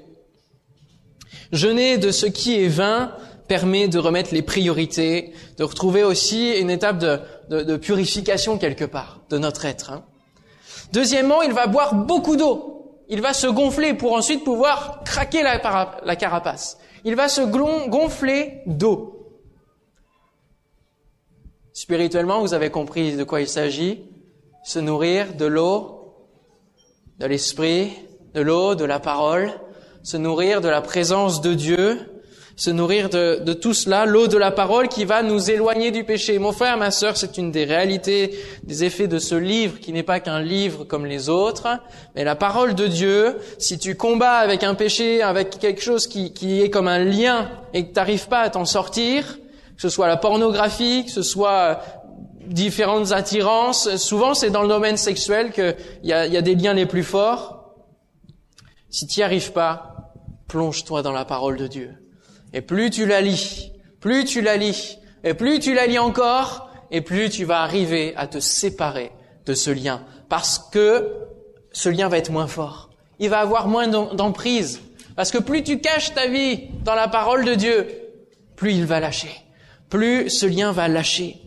Jeûner 1.51 1.97
de 1.97 2.11
ce 2.11 2.25
qui 2.25 2.61
est 2.61 2.67
vain 2.67 3.13
permet 3.47 3.87
de 3.87 3.97
remettre 3.99 4.33
les 4.33 4.41
priorités, 4.41 5.33
de 5.57 5.63
retrouver 5.63 6.03
aussi 6.03 6.51
une 6.57 6.69
étape 6.69 6.99
de, 6.99 7.77
purification 7.77 8.57
quelque 8.57 8.83
part 8.83 9.21
de 9.29 9.37
notre 9.37 9.65
être. 9.65 9.91
Hein. 9.91 10.03
Deuxièmement, 10.93 11.41
il 11.41 11.53
va 11.53 11.67
boire 11.67 11.95
beaucoup 11.95 12.35
d'eau. 12.35 13.03
Il 13.09 13.21
va 13.21 13.33
se 13.33 13.47
gonfler 13.47 13.93
pour 13.93 14.13
ensuite 14.13 14.43
pouvoir 14.43 15.03
craquer 15.05 15.43
la, 15.43 16.15
carapace. 16.15 16.77
Il 17.05 17.15
va 17.15 17.29
se 17.29 17.41
gonfler 17.41 18.61
d'eau. 18.65 19.13
Spirituellement, 21.73 22.41
vous 22.41 22.53
avez 22.53 22.69
compris 22.69 23.15
de 23.15 23.23
quoi 23.23 23.41
il 23.41 23.47
s'agit. 23.47 24.03
Se 24.63 24.79
nourrir 24.79 25.35
de 25.35 25.45
l'eau 25.45 25.97
de 27.19 27.25
l'esprit, 27.25 27.93
de 28.33 28.41
l'eau, 28.41 28.75
de 28.75 28.85
la 28.85 28.99
parole, 28.99 29.51
se 30.03 30.17
nourrir 30.17 30.61
de 30.61 30.69
la 30.69 30.81
présence 30.81 31.41
de 31.41 31.53
Dieu, 31.53 32.16
se 32.57 32.71
nourrir 32.71 33.09
de, 33.09 33.39
de 33.43 33.53
tout 33.53 33.75
cela, 33.75 34.07
l'eau 34.07 34.27
de 34.27 34.35
la 34.35 34.49
parole 34.49 34.89
qui 34.89 35.05
va 35.05 35.21
nous 35.21 35.51
éloigner 35.51 35.91
du 35.91 36.03
péché. 36.03 36.39
Mon 36.39 36.51
frère, 36.51 36.75
ma 36.75 36.89
sœur, 36.89 37.15
c'est 37.15 37.37
une 37.37 37.51
des 37.51 37.65
réalités, 37.65 38.35
des 38.63 38.83
effets 38.83 39.07
de 39.07 39.19
ce 39.19 39.35
livre 39.35 39.79
qui 39.79 39.93
n'est 39.93 40.01
pas 40.01 40.19
qu'un 40.19 40.41
livre 40.41 40.83
comme 40.83 41.05
les 41.05 41.29
autres, 41.29 41.67
mais 42.15 42.23
la 42.23 42.35
parole 42.35 42.73
de 42.73 42.87
Dieu, 42.87 43.37
si 43.59 43.77
tu 43.77 43.95
combats 43.95 44.37
avec 44.37 44.63
un 44.63 44.73
péché, 44.73 45.21
avec 45.21 45.59
quelque 45.59 45.81
chose 45.81 46.07
qui, 46.07 46.33
qui 46.33 46.59
est 46.59 46.71
comme 46.71 46.87
un 46.87 47.03
lien 47.03 47.47
et 47.75 47.83
que 47.83 47.89
tu 47.89 47.93
n'arrives 47.93 48.27
pas 48.27 48.41
à 48.41 48.49
t'en 48.49 48.65
sortir, 48.65 49.37
que 49.75 49.81
ce 49.83 49.89
soit 49.89 50.07
la 50.07 50.17
pornographie, 50.17 51.05
que 51.05 51.11
ce 51.11 51.21
soit 51.21 51.81
différentes 52.47 53.11
attirances. 53.11 53.97
Souvent, 53.97 54.33
c'est 54.33 54.49
dans 54.49 54.63
le 54.63 54.67
domaine 54.67 54.97
sexuel 54.97 55.51
qu'il 55.51 55.75
y 56.01 56.11
a, 56.11 56.25
y 56.25 56.37
a 56.37 56.41
des 56.41 56.55
liens 56.55 56.73
les 56.73 56.87
plus 56.87 57.03
forts. 57.03 57.75
Si 58.89 59.05
tu 59.05 59.19
n'y 59.19 59.23
arrives 59.23 59.51
pas, 59.51 60.11
plonge-toi 60.47 61.03
dans 61.03 61.11
la 61.11 61.25
parole 61.25 61.57
de 61.57 61.67
Dieu. 61.67 62.06
Et 62.57 62.61
plus 62.61 62.89
tu 62.89 63.05
la 63.05 63.21
lis, 63.21 63.71
plus 63.99 64.25
tu 64.25 64.41
la 64.41 64.57
lis, 64.57 64.97
et 65.23 65.35
plus 65.35 65.59
tu 65.59 65.75
la 65.75 65.85
lis 65.85 65.99
encore, 65.99 66.71
et 66.89 67.01
plus 67.01 67.29
tu 67.29 67.45
vas 67.45 67.61
arriver 67.61 68.15
à 68.17 68.25
te 68.25 68.39
séparer 68.39 69.11
de 69.45 69.53
ce 69.53 69.69
lien. 69.69 70.01
Parce 70.27 70.57
que 70.57 71.07
ce 71.71 71.87
lien 71.87 72.07
va 72.07 72.17
être 72.17 72.31
moins 72.31 72.47
fort. 72.47 72.89
Il 73.19 73.29
va 73.29 73.41
avoir 73.41 73.67
moins 73.67 73.87
d'emprise. 73.87 74.81
Parce 75.15 75.29
que 75.29 75.37
plus 75.37 75.61
tu 75.61 75.81
caches 75.81 76.15
ta 76.15 76.25
vie 76.25 76.69
dans 76.83 76.95
la 76.95 77.07
parole 77.07 77.45
de 77.45 77.53
Dieu, 77.53 77.87
plus 78.55 78.71
il 78.71 78.85
va 78.85 78.99
lâcher. 78.99 79.35
Plus 79.91 80.31
ce 80.31 80.47
lien 80.47 80.71
va 80.71 80.87
lâcher. 80.87 81.37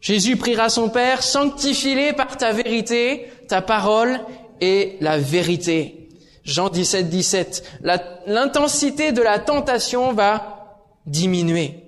Jésus 0.00 0.36
priera 0.36 0.68
son 0.68 0.88
Père, 0.88 1.24
sanctifie-les 1.24 2.12
par 2.12 2.36
ta 2.36 2.52
vérité, 2.52 3.26
ta 3.48 3.60
parole 3.60 4.20
est 4.60 5.02
la 5.02 5.18
vérité. 5.18 6.01
Jean 6.44 6.68
17, 6.68 7.08
17. 7.08 7.80
L'intensité 8.26 9.12
de 9.12 9.22
la 9.22 9.38
tentation 9.38 10.12
va 10.12 10.80
diminuer. 11.06 11.84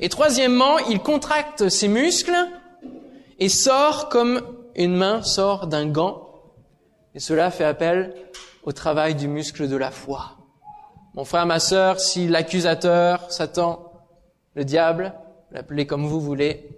Et 0.00 0.08
troisièmement, 0.08 0.78
il 0.78 1.00
contracte 1.00 1.68
ses 1.68 1.88
muscles 1.88 2.36
et 3.38 3.48
sort 3.48 4.08
comme 4.08 4.42
une 4.76 4.96
main 4.96 5.22
sort 5.22 5.66
d'un 5.66 5.86
gant. 5.86 6.28
Et 7.14 7.20
cela 7.20 7.50
fait 7.50 7.64
appel 7.64 8.14
au 8.64 8.72
travail 8.72 9.14
du 9.14 9.28
muscle 9.28 9.68
de 9.68 9.76
la 9.76 9.90
foi. 9.90 10.36
Mon 11.14 11.24
frère, 11.24 11.46
ma 11.46 11.60
sœur, 11.60 12.00
si 12.00 12.26
l'accusateur, 12.26 13.30
Satan, 13.30 13.92
le 14.54 14.64
diable, 14.64 15.12
l'appelez 15.50 15.86
comme 15.86 16.06
vous 16.06 16.20
voulez, 16.20 16.68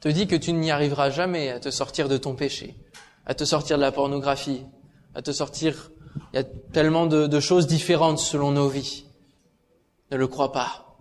te 0.00 0.08
dit 0.08 0.26
que 0.26 0.36
tu 0.36 0.52
n'y 0.52 0.70
arriveras 0.70 1.10
jamais 1.10 1.50
à 1.50 1.58
te 1.58 1.70
sortir 1.70 2.08
de 2.08 2.18
ton 2.18 2.34
péché, 2.34 2.76
à 3.24 3.34
te 3.34 3.44
sortir 3.44 3.76
de 3.78 3.82
la 3.82 3.92
pornographie, 3.92 4.64
à 5.14 5.22
te 5.22 5.32
sortir. 5.32 5.90
Il 6.32 6.36
y 6.36 6.38
a 6.38 6.44
tellement 6.44 7.06
de, 7.06 7.26
de 7.26 7.40
choses 7.40 7.66
différentes 7.66 8.18
selon 8.18 8.52
nos 8.52 8.68
vies. 8.68 9.04
Ne 10.10 10.16
le 10.16 10.26
crois 10.26 10.52
pas, 10.52 10.96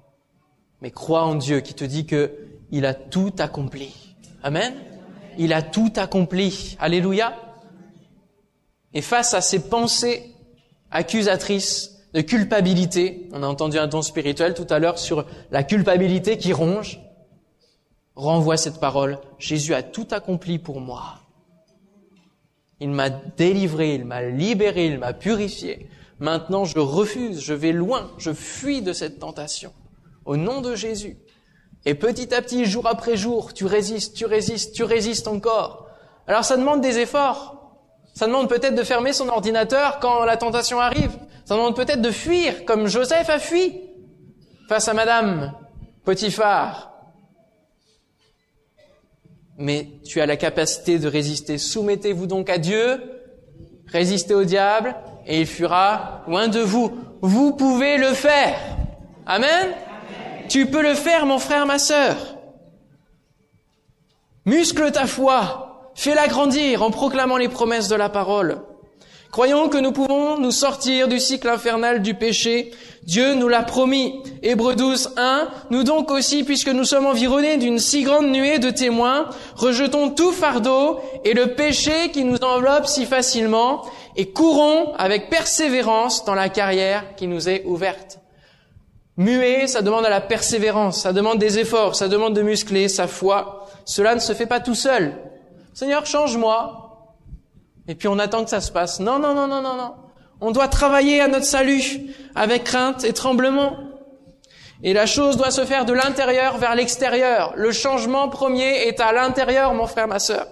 mais 0.81 0.91
crois 0.91 1.23
en 1.23 1.35
Dieu 1.35 1.61
qui 1.61 1.73
te 1.73 1.85
dit 1.85 2.05
que 2.05 2.31
il 2.71 2.85
a 2.85 2.93
tout 2.93 3.33
accompli. 3.39 3.93
Amen. 4.43 4.73
Il 5.37 5.53
a 5.53 5.61
tout 5.61 5.93
accompli. 5.95 6.75
Alléluia. 6.79 7.35
Et 8.93 9.01
face 9.01 9.33
à 9.33 9.41
ces 9.41 9.69
pensées 9.69 10.33
accusatrices 10.91 11.97
de 12.13 12.21
culpabilité, 12.21 13.29
on 13.31 13.43
a 13.43 13.47
entendu 13.47 13.77
un 13.77 13.87
ton 13.87 14.01
spirituel 14.01 14.53
tout 14.53 14.67
à 14.69 14.79
l'heure 14.79 14.97
sur 14.97 15.25
la 15.51 15.63
culpabilité 15.63 16.37
qui 16.37 16.53
ronge, 16.53 16.99
renvoie 18.15 18.57
cette 18.57 18.79
parole, 18.79 19.19
Jésus 19.37 19.73
a 19.73 19.83
tout 19.83 20.07
accompli 20.11 20.57
pour 20.57 20.81
moi. 20.81 21.19
Il 22.79 22.89
m'a 22.89 23.09
délivré, 23.09 23.95
il 23.95 24.05
m'a 24.05 24.21
libéré, 24.23 24.85
il 24.85 24.99
m'a 24.99 25.13
purifié. 25.13 25.89
Maintenant, 26.19 26.65
je 26.65 26.79
refuse, 26.79 27.41
je 27.41 27.53
vais 27.53 27.71
loin, 27.71 28.11
je 28.17 28.33
fuis 28.33 28.81
de 28.81 28.93
cette 28.93 29.19
tentation. 29.19 29.73
Au 30.25 30.37
nom 30.37 30.61
de 30.61 30.75
Jésus. 30.75 31.17
Et 31.85 31.95
petit 31.95 32.33
à 32.33 32.41
petit, 32.41 32.65
jour 32.65 32.87
après 32.87 33.17
jour, 33.17 33.53
tu 33.53 33.65
résistes, 33.65 34.15
tu 34.15 34.25
résistes, 34.25 34.73
tu 34.73 34.83
résistes 34.83 35.27
encore. 35.27 35.87
Alors 36.27 36.43
ça 36.43 36.57
demande 36.57 36.81
des 36.81 36.99
efforts. 36.99 37.55
Ça 38.13 38.25
demande 38.27 38.49
peut-être 38.49 38.75
de 38.75 38.83
fermer 38.83 39.13
son 39.13 39.29
ordinateur 39.29 39.99
quand 39.99 40.25
la 40.25 40.37
tentation 40.37 40.79
arrive. 40.79 41.17
Ça 41.45 41.55
demande 41.55 41.75
peut-être 41.75 42.01
de 42.01 42.11
fuir, 42.11 42.65
comme 42.65 42.87
Joseph 42.87 43.29
a 43.29 43.39
fui 43.39 43.79
face 44.67 44.87
à 44.87 44.93
Madame 44.93 45.53
Potiphar 46.03 46.96
mais 49.57 49.87
tu 50.05 50.21
as 50.21 50.25
la 50.25 50.37
capacité 50.37 50.99
de 50.99 51.07
résister. 51.07 51.57
Soumettez-vous 51.57 52.27
donc 52.27 52.49
à 52.49 52.57
Dieu, 52.57 53.01
résistez 53.87 54.33
au 54.33 54.43
diable, 54.43 54.95
et 55.25 55.41
il 55.41 55.47
fuira 55.47 56.23
loin 56.27 56.47
de 56.47 56.59
vous. 56.59 56.91
Vous 57.21 57.55
pouvez 57.55 57.97
le 57.97 58.13
faire. 58.13 58.57
Amen. 59.25 59.73
Tu 60.47 60.67
peux 60.67 60.81
le 60.81 60.93
faire, 60.93 61.25
mon 61.25 61.39
frère, 61.39 61.65
ma 61.65 61.79
sœur. 61.79 62.15
Muscle 64.45 64.91
ta 64.91 65.07
foi, 65.07 65.91
fais-la 65.95 66.27
grandir 66.27 66.81
en 66.81 66.91
proclamant 66.91 67.35
les 67.35 67.49
promesses 67.49 67.89
de 67.89 67.95
la 67.95 68.07
parole. 68.07 68.61
Croyons 69.31 69.67
que 69.69 69.77
nous 69.77 69.91
pouvons 69.91 70.39
nous 70.39 70.51
sortir 70.51 71.07
du 71.07 71.19
cycle 71.19 71.49
infernal 71.49 72.01
du 72.01 72.13
péché. 72.13 72.71
Dieu 73.03 73.33
nous 73.33 73.47
l'a 73.47 73.61
promis. 73.61 74.23
Hébreux 74.41 74.75
12, 74.75 75.13
1. 75.17 75.47
Nous 75.69 75.83
donc 75.83 76.11
aussi, 76.11 76.43
puisque 76.43 76.69
nous 76.69 76.85
sommes 76.85 77.05
environnés 77.05 77.57
d'une 77.57 77.79
si 77.79 78.03
grande 78.03 78.27
nuée 78.27 78.57
de 78.57 78.69
témoins, 78.69 79.29
rejetons 79.55 80.09
tout 80.09 80.31
fardeau 80.31 80.99
et 81.23 81.33
le 81.33 81.55
péché 81.55 82.09
qui 82.11 82.23
nous 82.23 82.37
enveloppe 82.37 82.87
si 82.87 83.05
facilement 83.05 83.83
et 84.15 84.31
courons 84.31 84.93
avec 84.97 85.29
persévérance 85.29 86.25
dans 86.25 86.35
la 86.35 86.49
carrière 86.49 87.15
qui 87.15 87.27
nous 87.27 87.49
est 87.49 87.63
ouverte. 87.65 88.19
Muer, 89.17 89.67
ça 89.67 89.81
demande 89.81 90.05
à 90.05 90.09
la 90.09 90.21
persévérance, 90.21 91.01
ça 91.01 91.11
demande 91.11 91.39
des 91.39 91.59
efforts, 91.59 91.95
ça 91.95 92.07
demande 92.07 92.35
de 92.35 92.41
muscler 92.43 92.87
sa 92.87 93.07
foi. 93.07 93.67
Cela 93.83 94.15
ne 94.15 94.19
se 94.19 94.33
fait 94.33 94.45
pas 94.45 94.59
tout 94.59 94.75
seul. 94.75 95.15
Seigneur, 95.73 96.05
change-moi. 96.05 96.86
Et 97.87 97.95
puis 97.95 98.07
on 98.07 98.19
attend 98.19 98.43
que 98.43 98.49
ça 98.49 98.61
se 98.61 98.71
passe. 98.71 98.99
Non, 98.99 99.19
non, 99.19 99.33
non, 99.33 99.47
non, 99.47 99.61
non, 99.61 99.75
non. 99.75 99.93
On 100.41 100.51
doit 100.51 100.67
travailler 100.67 101.21
à 101.21 101.27
notre 101.27 101.45
salut 101.45 102.13
avec 102.35 102.63
crainte 102.63 103.03
et 103.03 103.13
tremblement. 103.13 103.77
Et 104.83 104.93
la 104.93 105.07
chose 105.07 105.37
doit 105.37 105.51
se 105.51 105.65
faire 105.65 105.85
de 105.85 105.93
l'intérieur 105.93 106.57
vers 106.57 106.75
l'extérieur. 106.75 107.53
Le 107.55 107.71
changement 107.71 108.29
premier 108.29 108.87
est 108.87 108.99
à 108.99 109.11
l'intérieur, 109.11 109.73
mon 109.73 109.87
frère, 109.87 110.07
ma 110.07 110.19
sœur. 110.19 110.47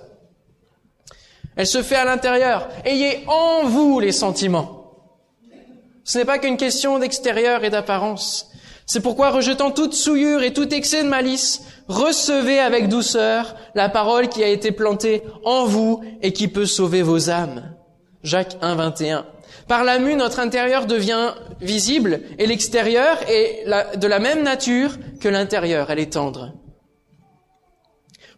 Elle 1.55 1.67
se 1.67 1.83
fait 1.83 1.95
à 1.95 2.05
l'intérieur. 2.05 2.67
Ayez 2.83 3.23
en 3.27 3.65
vous 3.65 3.99
les 3.99 4.11
sentiments. 4.11 4.91
Ce 6.03 6.17
n'est 6.17 6.25
pas 6.25 6.39
qu'une 6.39 6.57
question 6.57 6.99
d'extérieur 6.99 7.63
et 7.63 7.69
d'apparence. 7.69 8.49
C'est 8.85 9.01
pourquoi, 9.01 9.31
rejetant 9.31 9.71
toute 9.71 9.93
souillure 9.93 10.43
et 10.43 10.53
tout 10.53 10.71
excès 10.73 11.03
de 11.03 11.09
malice, 11.09 11.63
recevez 11.87 12.59
avec 12.59 12.89
douceur 12.89 13.55
la 13.75 13.89
parole 13.89 14.29
qui 14.29 14.43
a 14.43 14.47
été 14.47 14.71
plantée 14.71 15.23
en 15.43 15.65
vous 15.65 16.03
et 16.21 16.33
qui 16.33 16.47
peut 16.47 16.65
sauver 16.65 17.01
vos 17.01 17.29
âmes. 17.29 17.75
Jacques 18.23 18.57
1, 18.61 18.75
21. 18.75 19.25
Par 19.67 19.83
la 19.83 19.99
mue, 19.99 20.15
notre 20.15 20.39
intérieur 20.39 20.85
devient 20.85 21.33
visible 21.61 22.21
et 22.37 22.45
l'extérieur 22.45 23.17
est 23.27 23.65
de 23.97 24.07
la 24.07 24.19
même 24.19 24.43
nature 24.43 24.97
que 25.19 25.29
l'intérieur. 25.29 25.89
Elle 25.89 25.99
est 25.99 26.13
tendre. 26.13 26.53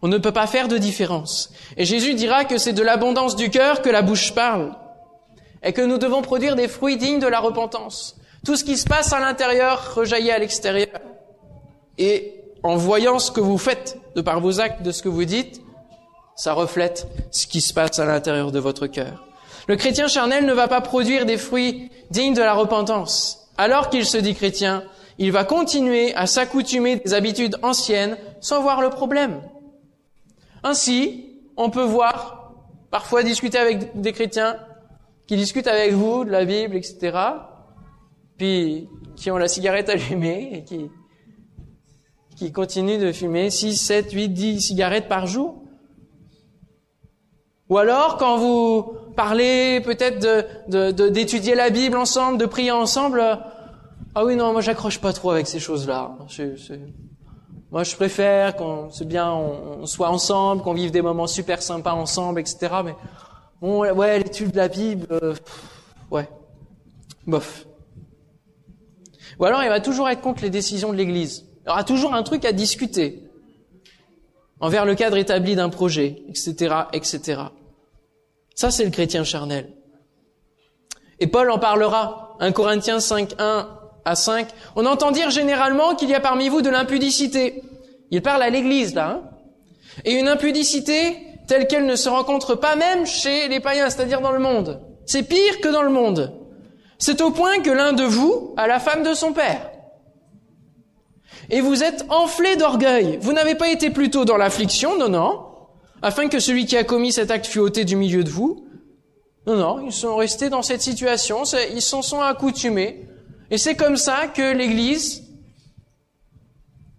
On 0.02 0.08
ne 0.08 0.18
peut 0.18 0.32
pas 0.32 0.48
faire 0.48 0.68
de 0.68 0.78
différence. 0.78 1.52
Et 1.76 1.86
Jésus 1.86 2.14
dira 2.14 2.46
que 2.46 2.58
c'est 2.58 2.74
de 2.74 2.84
l'abondance 2.84 3.36
du 3.36 3.50
cœur 3.50 3.82
que 3.82 3.90
la 3.90 4.02
bouche 4.02 4.34
parle. 4.34 4.76
Et 5.64 5.74
que 5.74 5.82
nous 5.82 5.98
devons 5.98 6.22
produire 6.22 6.56
des 6.56 6.68
fruits 6.68 6.98
dignes 6.98 7.20
de 7.20 7.28
la 7.28 7.40
repentance. 7.40 8.16
Tout 8.46 8.56
ce 8.56 8.64
qui 8.64 8.78
se 8.78 8.88
passe 8.88 9.12
à 9.12 9.20
l'intérieur 9.20 9.96
rejaillit 9.96 10.32
à 10.32 10.38
l'extérieur. 10.38 11.02
Et 11.98 12.44
en 12.68 12.76
voyant 12.76 13.18
ce 13.20 13.32
que 13.32 13.40
vous 13.40 13.58
faites, 13.58 14.00
de 14.16 14.22
par 14.22 14.42
vos 14.42 14.60
actes, 14.60 14.82
de 14.82 14.92
ce 14.92 15.02
que 15.02 15.10
vous 15.10 15.26
dites, 15.26 15.62
ça 16.36 16.54
reflète 16.54 17.08
ce 17.32 17.48
qui 17.48 17.62
se 17.62 17.74
passe 17.74 17.98
à 18.00 18.06
l'intérieur 18.06 18.52
de 18.52 18.60
votre 18.60 18.88
cœur. 18.88 19.26
Le 19.68 19.76
chrétien 19.76 20.08
charnel 20.08 20.46
ne 20.46 20.54
va 20.54 20.68
pas 20.68 20.82
produire 20.82 21.26
des 21.26 21.38
fruits 21.38 21.90
dignes 22.12 22.34
de 22.34 22.42
la 22.42 22.54
repentance. 22.54 23.50
Alors 23.58 23.90
qu'il 23.90 24.06
se 24.06 24.18
dit 24.18 24.36
chrétien, 24.36 24.84
il 25.18 25.32
va 25.32 25.46
continuer 25.46 26.14
à 26.16 26.28
s'accoutumer 26.28 26.98
des 26.98 27.14
habitudes 27.14 27.58
anciennes 27.64 28.18
sans 28.42 28.62
voir 28.62 28.82
le 28.82 28.90
problème. 28.90 29.42
Ainsi, 30.64 31.40
on 31.56 31.70
peut 31.70 31.84
voir, 31.84 32.54
parfois 32.92 33.24
discuter 33.24 33.58
avec 33.58 34.00
des 34.00 34.12
chrétiens 34.12 34.58
qui 35.26 35.38
discutent 35.38 35.68
avec 35.68 35.94
vous 35.94 36.24
de 36.24 36.32
la 36.32 36.46
Bible, 36.46 36.76
etc., 36.76 37.18
puis 38.38 38.88
qui 39.16 39.32
ont 39.32 39.38
la 39.38 39.48
cigarette 39.48 39.90
allumée 39.90 40.52
et 40.54 40.64
qui, 40.64 40.90
qui 42.38 42.52
continuent 42.52 43.00
de 43.00 43.12
fumer 43.12 43.50
6, 43.50 43.76
7, 43.76 44.12
8, 44.12 44.30
10 44.30 44.62
cigarettes 44.62 45.08
par 45.08 45.26
jour. 45.26 45.64
Ou 47.70 47.80
alors, 47.80 48.18
quand 48.18 48.38
vous 48.38 48.94
parlez 49.16 49.82
peut-être 49.82 50.20
de, 50.70 51.10
d'étudier 51.10 51.56
la 51.56 51.72
Bible 51.72 51.98
ensemble, 51.98 52.38
de 52.38 52.46
prier 52.46 52.72
ensemble, 52.72 53.22
ah 54.16 54.24
oui, 54.24 54.36
non, 54.36 54.54
moi 54.54 54.62
j'accroche 54.62 55.00
pas 55.02 55.14
trop 55.14 55.32
avec 55.32 55.48
ces 55.48 55.60
choses-là. 55.60 56.16
Moi, 57.72 57.84
je 57.84 57.96
préfère 57.96 58.56
qu'on, 58.56 58.90
c'est 58.92 59.08
bien, 59.08 59.30
on, 59.32 59.86
soit 59.88 60.10
ensemble, 60.10 60.62
qu'on 60.62 60.74
vive 60.74 60.92
des 60.92 61.02
moments 61.02 61.28
super 61.28 61.62
sympas 61.62 61.94
ensemble, 61.94 62.40
etc. 62.40 62.68
Mais 62.86 62.96
bon, 63.62 63.80
ouais, 63.80 64.20
l'étude 64.20 64.52
de 64.52 64.58
la 64.58 64.68
Bible, 64.68 65.08
euh, 65.12 65.36
ouais, 66.12 66.30
bof. 67.26 67.66
Ou 69.40 69.46
alors, 69.46 69.64
il 69.64 69.70
va 69.70 69.82
toujours 69.82 70.08
être 70.08 70.22
contre 70.22 70.44
les 70.44 70.50
décisions 70.50 70.92
de 70.94 70.98
l'Église. 70.98 71.47
Il 71.68 71.72
aura 71.72 71.84
toujours 71.84 72.14
un 72.14 72.24
truc 72.24 72.46
à 72.46 72.54
discuter 72.54 73.24
envers 74.62 74.86
le 74.86 74.96
cadre 74.96 75.18
établi 75.18 75.54
d'un 75.54 75.68
projet, 75.68 76.24
etc., 76.30 76.74
etc. 76.94 77.42
Ça, 78.56 78.72
c'est 78.72 78.86
le 78.86 78.90
chrétien 78.90 79.26
charnel. 79.26 79.74
Et 81.20 81.28
Paul 81.28 81.52
en 81.52 81.60
parlera. 81.60 82.38
1 82.40 82.54
Corinthiens 82.54 83.02
5, 83.02 83.34
1 83.38 83.68
à 84.06 84.16
5. 84.16 84.48
On 84.78 84.86
entend 84.86 85.12
dire 85.12 85.30
généralement 85.30 85.94
qu'il 85.94 86.10
y 86.10 86.16
a 86.16 86.22
parmi 86.22 86.48
vous 86.48 86.62
de 86.62 86.70
l'impudicité. 86.70 87.62
Il 88.12 88.22
parle 88.22 88.44
à 88.44 88.50
l'église, 88.50 88.96
là. 88.96 89.10
Hein 89.10 89.22
Et 90.06 90.14
une 90.14 90.30
impudicité 90.30 91.18
telle 91.48 91.68
qu'elle 91.68 91.86
ne 91.86 91.98
se 91.98 92.08
rencontre 92.08 92.56
pas 92.56 92.78
même 92.78 93.06
chez 93.06 93.50
les 93.50 93.60
païens, 93.60 93.90
c'est-à-dire 93.90 94.22
dans 94.22 94.32
le 94.32 94.40
monde. 94.40 94.80
C'est 95.06 95.24
pire 95.24 95.60
que 95.60 95.68
dans 95.68 95.84
le 95.84 95.90
monde. 95.90 96.34
C'est 96.98 97.20
au 97.20 97.32
point 97.32 97.60
que 97.60 97.72
l'un 97.72 97.92
de 97.92 98.04
vous 98.04 98.54
a 98.56 98.68
la 98.68 98.80
femme 98.80 99.04
de 99.04 99.14
son 99.14 99.34
père. 99.34 99.70
Et 101.50 101.62
vous 101.62 101.84
êtes 101.84 102.06
enflé 102.10 102.56
d'orgueil. 102.56 103.18
Vous 103.22 103.34
n'avez 103.34 103.56
pas 103.56 103.70
été 103.70 103.90
plutôt 103.90 104.26
dans 104.26 104.38
l'affliction, 104.38 104.98
non, 104.98 105.10
non, 105.10 105.46
afin 106.02 106.28
que 106.28 106.40
celui 106.40 106.66
qui 106.66 106.78
a 106.78 106.84
commis 106.84 107.12
cet 107.12 107.32
acte 107.32 107.48
fût 107.48 107.60
ôté 107.60 107.86
du 107.86 107.96
milieu 107.96 108.24
de 108.24 108.30
vous. 108.30 108.66
Non, 109.46 109.56
non, 109.56 109.86
ils 109.86 109.94
sont 109.94 110.18
restés 110.18 110.50
dans 110.50 110.62
cette 110.62 110.82
situation, 110.82 111.44
ils 111.74 111.82
s'en 111.82 112.02
sont 112.02 112.20
accoutumés. 112.20 113.08
Et 113.50 113.58
c'est 113.58 113.76
comme 113.76 113.96
ça 113.96 114.28
que 114.28 114.54
l'Église, 114.54 115.24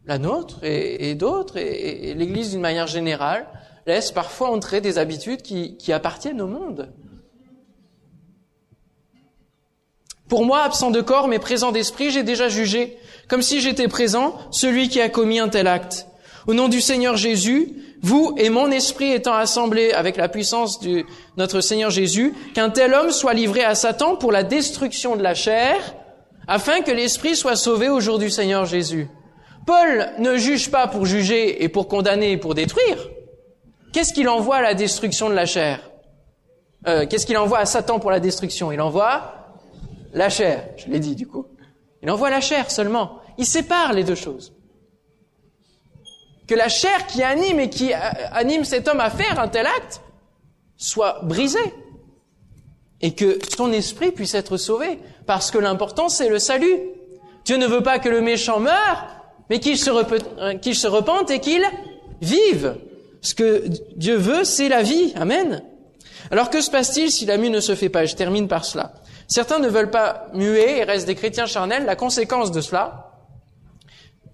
la 0.06 0.18
nôtre 0.18 0.60
et, 0.62 1.14
d'autres, 1.14 1.58
et, 1.58 2.14
l'Église 2.14 2.52
d'une 2.52 2.62
manière 2.62 2.86
générale, 2.86 3.46
laisse 3.86 4.10
parfois 4.12 4.50
entrer 4.50 4.80
des 4.80 4.96
habitudes 4.96 5.42
qui, 5.42 5.76
qui 5.76 5.92
appartiennent 5.92 6.40
au 6.40 6.46
monde. 6.46 6.90
Pour 10.26 10.44
moi, 10.44 10.62
absent 10.62 10.90
de 10.90 11.00
corps 11.00 11.28
mais 11.28 11.38
présent 11.38 11.72
d'esprit, 11.72 12.10
j'ai 12.10 12.22
déjà 12.22 12.48
jugé, 12.48 12.98
comme 13.28 13.42
si 13.42 13.60
j'étais 13.60 13.88
présent, 13.88 14.34
celui 14.50 14.88
qui 14.88 15.00
a 15.00 15.08
commis 15.08 15.38
un 15.38 15.48
tel 15.48 15.66
acte. 15.66 16.06
Au 16.46 16.54
nom 16.54 16.68
du 16.68 16.80
Seigneur 16.80 17.16
Jésus, 17.16 17.74
vous 18.00 18.34
et 18.38 18.48
mon 18.48 18.70
esprit 18.70 19.12
étant 19.12 19.34
assemblés 19.34 19.92
avec 19.92 20.16
la 20.16 20.28
puissance 20.28 20.80
de 20.80 21.04
notre 21.36 21.60
Seigneur 21.60 21.90
Jésus, 21.90 22.32
qu'un 22.54 22.70
tel 22.70 22.94
homme 22.94 23.10
soit 23.10 23.34
livré 23.34 23.62
à 23.62 23.74
Satan 23.74 24.16
pour 24.16 24.32
la 24.32 24.44
destruction 24.44 25.16
de 25.16 25.22
la 25.22 25.34
chair, 25.34 25.76
afin 26.46 26.80
que 26.80 26.90
l'esprit 26.90 27.36
soit 27.36 27.56
sauvé 27.56 27.90
au 27.90 28.00
jour 28.00 28.18
du 28.18 28.30
Seigneur 28.30 28.64
Jésus. 28.64 29.08
Paul 29.66 30.08
ne 30.18 30.38
juge 30.38 30.70
pas 30.70 30.86
pour 30.86 31.04
juger 31.04 31.62
et 31.62 31.68
pour 31.68 31.88
condamner 31.88 32.32
et 32.32 32.36
pour 32.38 32.54
détruire. 32.54 33.10
Qu'est-ce 33.92 34.14
qu'il 34.14 34.28
envoie 34.28 34.56
à 34.56 34.62
la 34.62 34.74
destruction 34.74 35.28
de 35.28 35.34
la 35.34 35.44
chair? 35.44 35.90
Euh, 36.86 37.04
Qu'est-ce 37.06 37.26
qu'il 37.26 37.36
envoie 37.36 37.58
à 37.58 37.66
Satan 37.66 37.98
pour 37.98 38.10
la 38.10 38.20
destruction? 38.20 38.72
Il 38.72 38.80
envoie 38.80 39.34
la 40.14 40.30
chair, 40.30 40.64
je 40.78 40.90
l'ai 40.90 41.00
dit 41.00 41.14
du 41.14 41.26
coup. 41.26 41.46
Il 42.02 42.10
envoie 42.10 42.30
la 42.30 42.40
chair 42.40 42.70
seulement. 42.70 43.20
Il 43.38 43.46
sépare 43.46 43.92
les 43.92 44.04
deux 44.04 44.14
choses. 44.14 44.52
Que 46.46 46.54
la 46.54 46.68
chair 46.68 47.06
qui 47.06 47.22
anime 47.22 47.60
et 47.60 47.70
qui 47.70 47.92
euh, 47.92 47.98
anime 48.32 48.64
cet 48.64 48.88
homme 48.88 49.00
à 49.00 49.10
faire 49.10 49.38
un 49.38 49.48
tel 49.48 49.66
acte 49.66 50.00
soit 50.76 51.20
brisée. 51.24 51.58
Et 53.00 53.14
que 53.14 53.38
son 53.56 53.72
esprit 53.72 54.12
puisse 54.12 54.34
être 54.34 54.56
sauvé. 54.56 54.98
Parce 55.26 55.50
que 55.50 55.58
l'important, 55.58 56.08
c'est 56.08 56.28
le 56.28 56.38
salut. 56.38 56.78
Dieu 57.44 57.56
ne 57.56 57.66
veut 57.66 57.82
pas 57.82 57.98
que 57.98 58.08
le 58.08 58.20
méchant 58.20 58.60
meure, 58.60 59.06
mais 59.50 59.60
qu'il 59.60 59.78
se, 59.78 59.90
euh, 59.90 60.54
qu'il 60.58 60.74
se 60.74 60.86
repente 60.86 61.30
et 61.30 61.40
qu'il 61.40 61.62
vive. 62.20 62.76
Ce 63.20 63.34
que 63.34 63.64
Dieu 63.96 64.16
veut, 64.16 64.44
c'est 64.44 64.68
la 64.68 64.82
vie. 64.82 65.12
Amen. 65.16 65.62
Alors 66.30 66.50
que 66.50 66.60
se 66.60 66.70
passe-t-il 66.70 67.10
si 67.10 67.26
la 67.26 67.36
mue 67.36 67.50
ne 67.50 67.60
se 67.60 67.74
fait 67.74 67.88
pas? 67.88 68.04
Je 68.04 68.14
termine 68.14 68.48
par 68.48 68.64
cela. 68.64 68.94
Certains 69.28 69.58
ne 69.58 69.68
veulent 69.68 69.90
pas 69.90 70.26
muer 70.32 70.78
et 70.78 70.84
restent 70.84 71.06
des 71.06 71.14
chrétiens 71.14 71.44
charnels. 71.44 71.84
La 71.84 71.96
conséquence 71.96 72.50
de 72.50 72.62
cela, 72.62 73.12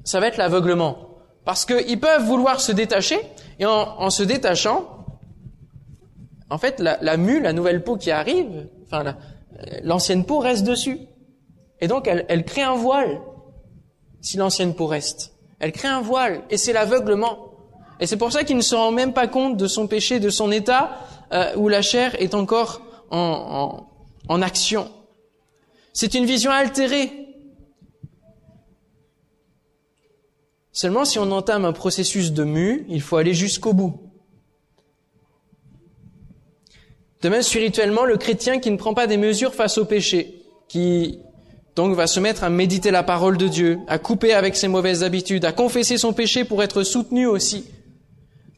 ça 0.04 0.20
va 0.20 0.28
être 0.28 0.36
l'aveuglement. 0.36 1.08
Parce 1.44 1.64
qu'ils 1.64 2.00
peuvent 2.00 2.24
vouloir 2.24 2.60
se 2.60 2.70
détacher, 2.72 3.18
et 3.58 3.66
en, 3.66 4.08
se 4.10 4.22
détachant, 4.22 5.04
en 6.48 6.58
fait, 6.58 6.78
la, 6.78 6.96
la, 7.02 7.16
mue, 7.16 7.40
la 7.40 7.52
nouvelle 7.52 7.82
peau 7.82 7.96
qui 7.96 8.10
arrive, 8.10 8.68
enfin, 8.86 9.16
l'ancienne 9.82 10.24
peau 10.24 10.38
reste 10.38 10.64
dessus. 10.64 11.00
Et 11.80 11.88
donc, 11.88 12.08
elle, 12.08 12.44
crée 12.44 12.62
un 12.62 12.76
voile, 12.76 13.20
si 14.20 14.36
l'ancienne 14.36 14.74
peau 14.74 14.86
reste. 14.86 15.34
Elle 15.58 15.72
crée 15.72 15.88
un 15.88 16.00
voile, 16.00 16.42
et 16.50 16.56
c'est 16.56 16.72
l'aveuglement. 16.72 17.50
Et 18.00 18.06
c'est 18.06 18.16
pour 18.16 18.32
ça 18.32 18.44
qu'il 18.44 18.56
ne 18.56 18.62
se 18.62 18.74
rend 18.74 18.92
même 18.92 19.12
pas 19.12 19.26
compte 19.26 19.56
de 19.56 19.66
son 19.66 19.86
péché, 19.88 20.20
de 20.20 20.30
son 20.30 20.52
état, 20.52 20.90
euh, 21.32 21.52
où 21.56 21.68
la 21.68 21.82
chair 21.82 22.14
est 22.20 22.34
encore 22.34 22.80
en, 23.10 23.18
en 23.18 23.93
en 24.28 24.42
action. 24.42 24.90
C'est 25.92 26.14
une 26.14 26.24
vision 26.24 26.50
altérée. 26.50 27.10
Seulement 30.72 31.04
si 31.04 31.18
on 31.18 31.30
entame 31.30 31.64
un 31.64 31.72
processus 31.72 32.32
de 32.32 32.44
mue, 32.44 32.84
il 32.88 33.00
faut 33.00 33.16
aller 33.16 33.34
jusqu'au 33.34 33.72
bout. 33.72 34.00
De 37.22 37.28
même, 37.28 37.42
spirituellement, 37.42 38.04
le 38.04 38.18
chrétien 38.18 38.58
qui 38.58 38.70
ne 38.70 38.76
prend 38.76 38.92
pas 38.92 39.06
des 39.06 39.16
mesures 39.16 39.54
face 39.54 39.78
au 39.78 39.84
péché, 39.84 40.42
qui 40.68 41.20
donc 41.76 41.94
va 41.94 42.06
se 42.06 42.20
mettre 42.20 42.44
à 42.44 42.50
méditer 42.50 42.90
la 42.90 43.02
parole 43.02 43.38
de 43.38 43.48
Dieu, 43.48 43.78
à 43.86 43.98
couper 43.98 44.34
avec 44.34 44.56
ses 44.56 44.68
mauvaises 44.68 45.02
habitudes, 45.02 45.44
à 45.44 45.52
confesser 45.52 45.96
son 45.96 46.12
péché 46.12 46.44
pour 46.44 46.62
être 46.62 46.82
soutenu 46.82 47.26
aussi 47.26 47.64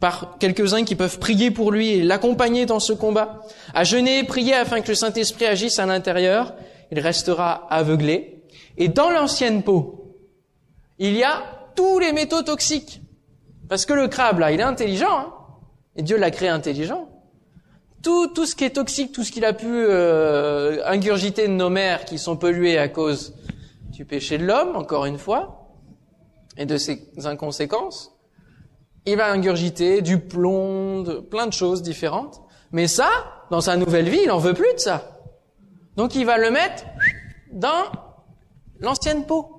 par 0.00 0.36
quelques-uns 0.38 0.84
qui 0.84 0.94
peuvent 0.94 1.18
prier 1.18 1.50
pour 1.50 1.72
lui 1.72 1.90
et 1.90 2.02
l'accompagner 2.02 2.66
dans 2.66 2.80
ce 2.80 2.92
combat, 2.92 3.42
à 3.74 3.84
jeûner 3.84 4.24
prier 4.24 4.54
afin 4.54 4.80
que 4.80 4.88
le 4.88 4.94
Saint-Esprit 4.94 5.46
agisse 5.46 5.78
à 5.78 5.86
l'intérieur, 5.86 6.54
il 6.90 7.00
restera 7.00 7.66
aveuglé. 7.70 8.42
Et 8.76 8.88
dans 8.88 9.10
l'ancienne 9.10 9.62
peau, 9.62 10.14
il 10.98 11.16
y 11.16 11.24
a 11.24 11.42
tous 11.74 11.98
les 11.98 12.12
métaux 12.12 12.42
toxiques. 12.42 13.00
Parce 13.68 13.86
que 13.86 13.94
le 13.94 14.08
crabe, 14.08 14.38
là, 14.38 14.52
il 14.52 14.60
est 14.60 14.64
intelligent, 14.64 15.18
hein 15.18 15.32
et 15.96 16.02
Dieu 16.02 16.18
l'a 16.18 16.30
créé 16.30 16.48
intelligent. 16.48 17.08
Tout, 18.02 18.28
tout 18.28 18.46
ce 18.46 18.54
qui 18.54 18.64
est 18.64 18.70
toxique, 18.70 19.12
tout 19.12 19.24
ce 19.24 19.32
qu'il 19.32 19.44
a 19.44 19.52
pu 19.52 19.66
euh, 19.66 20.84
ingurgiter 20.84 21.48
de 21.48 21.52
nos 21.52 21.70
mers 21.70 22.04
qui 22.04 22.18
sont 22.18 22.36
polluées 22.36 22.78
à 22.78 22.88
cause 22.88 23.34
du 23.90 24.04
péché 24.04 24.38
de 24.38 24.44
l'homme, 24.44 24.76
encore 24.76 25.06
une 25.06 25.18
fois, 25.18 25.72
et 26.56 26.66
de 26.66 26.76
ses 26.76 27.10
inconséquences, 27.24 28.15
il 29.06 29.16
va 29.16 29.30
ingurgiter 29.30 30.02
du 30.02 30.18
plomb, 30.18 31.04
plein 31.30 31.46
de 31.46 31.52
choses 31.52 31.82
différentes. 31.82 32.42
Mais 32.72 32.88
ça, 32.88 33.08
dans 33.50 33.60
sa 33.60 33.76
nouvelle 33.76 34.08
vie, 34.08 34.20
il 34.24 34.30
en 34.30 34.38
veut 34.38 34.54
plus 34.54 34.72
de 34.74 34.78
ça. 34.78 35.20
Donc 35.96 36.14
il 36.14 36.26
va 36.26 36.38
le 36.38 36.50
mettre 36.50 36.84
dans 37.52 37.84
l'ancienne 38.80 39.24
peau. 39.24 39.52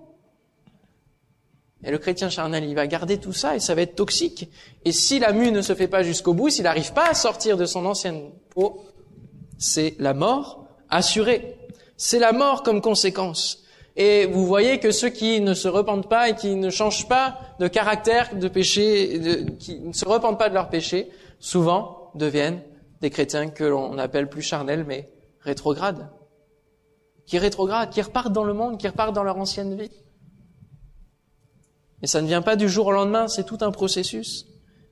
Et 1.83 1.91
le 1.91 1.97
chrétien 1.97 2.29
charnel, 2.29 2.65
il 2.65 2.75
va 2.75 2.87
garder 2.87 3.17
tout 3.17 3.33
ça 3.33 3.55
et 3.55 3.59
ça 3.59 3.75
va 3.75 3.83
être 3.83 3.95
toxique. 3.95 4.49
Et 4.83 4.91
si 4.91 5.19
la 5.19 5.31
mue 5.31 5.51
ne 5.51 5.61
se 5.61 5.73
fait 5.73 5.87
pas 5.87 6.03
jusqu'au 6.03 6.33
bout, 6.33 6.49
s'il 6.49 6.63
n'arrive 6.63 6.91
pas 6.93 7.07
à 7.07 7.13
sortir 7.13 7.55
de 7.55 7.65
son 7.65 7.85
ancienne 7.85 8.31
peau, 8.49 8.83
c'est 9.57 9.95
la 9.99 10.13
mort 10.13 10.67
assurée. 10.89 11.57
C'est 11.95 12.19
la 12.19 12.33
mort 12.33 12.63
comme 12.63 12.81
conséquence. 12.81 13.63
Et 13.99 14.27
vous 14.27 14.45
voyez 14.45 14.79
que 14.79 14.91
ceux 14.91 15.09
qui 15.09 15.41
ne 15.41 15.55
se 15.55 15.67
repentent 15.67 16.07
pas 16.07 16.29
et 16.29 16.35
qui 16.35 16.55
ne 16.55 16.69
changent 16.69 17.07
pas 17.07 17.39
de 17.59 17.67
caractère, 17.67 18.35
de 18.35 18.47
péché, 18.47 19.47
qui 19.57 19.79
ne 19.79 19.91
se 19.91 20.07
repentent 20.07 20.37
pas 20.37 20.49
de 20.49 20.53
leur 20.53 20.69
péché, 20.69 21.09
souvent 21.39 22.11
deviennent 22.13 22.61
des 23.01 23.09
chrétiens 23.09 23.49
que 23.49 23.63
l'on 23.63 23.97
appelle 23.97 24.29
plus 24.29 24.43
charnels, 24.43 24.85
mais 24.87 25.09
rétrogrades. 25.41 26.11
Qui 27.25 27.39
rétrogradent, 27.39 27.89
qui 27.89 28.01
repartent 28.03 28.31
dans 28.31 28.43
le 28.43 28.53
monde, 28.53 28.77
qui 28.77 28.87
repartent 28.87 29.15
dans 29.15 29.23
leur 29.23 29.37
ancienne 29.37 29.75
vie. 29.75 29.89
Et 32.03 32.07
ça 32.07 32.21
ne 32.21 32.27
vient 32.27 32.43
pas 32.43 32.55
du 32.55 32.69
jour 32.69 32.85
au 32.85 32.91
lendemain, 32.91 33.27
c'est 33.27 33.45
tout 33.45 33.57
un 33.61 33.71
processus. 33.71 34.45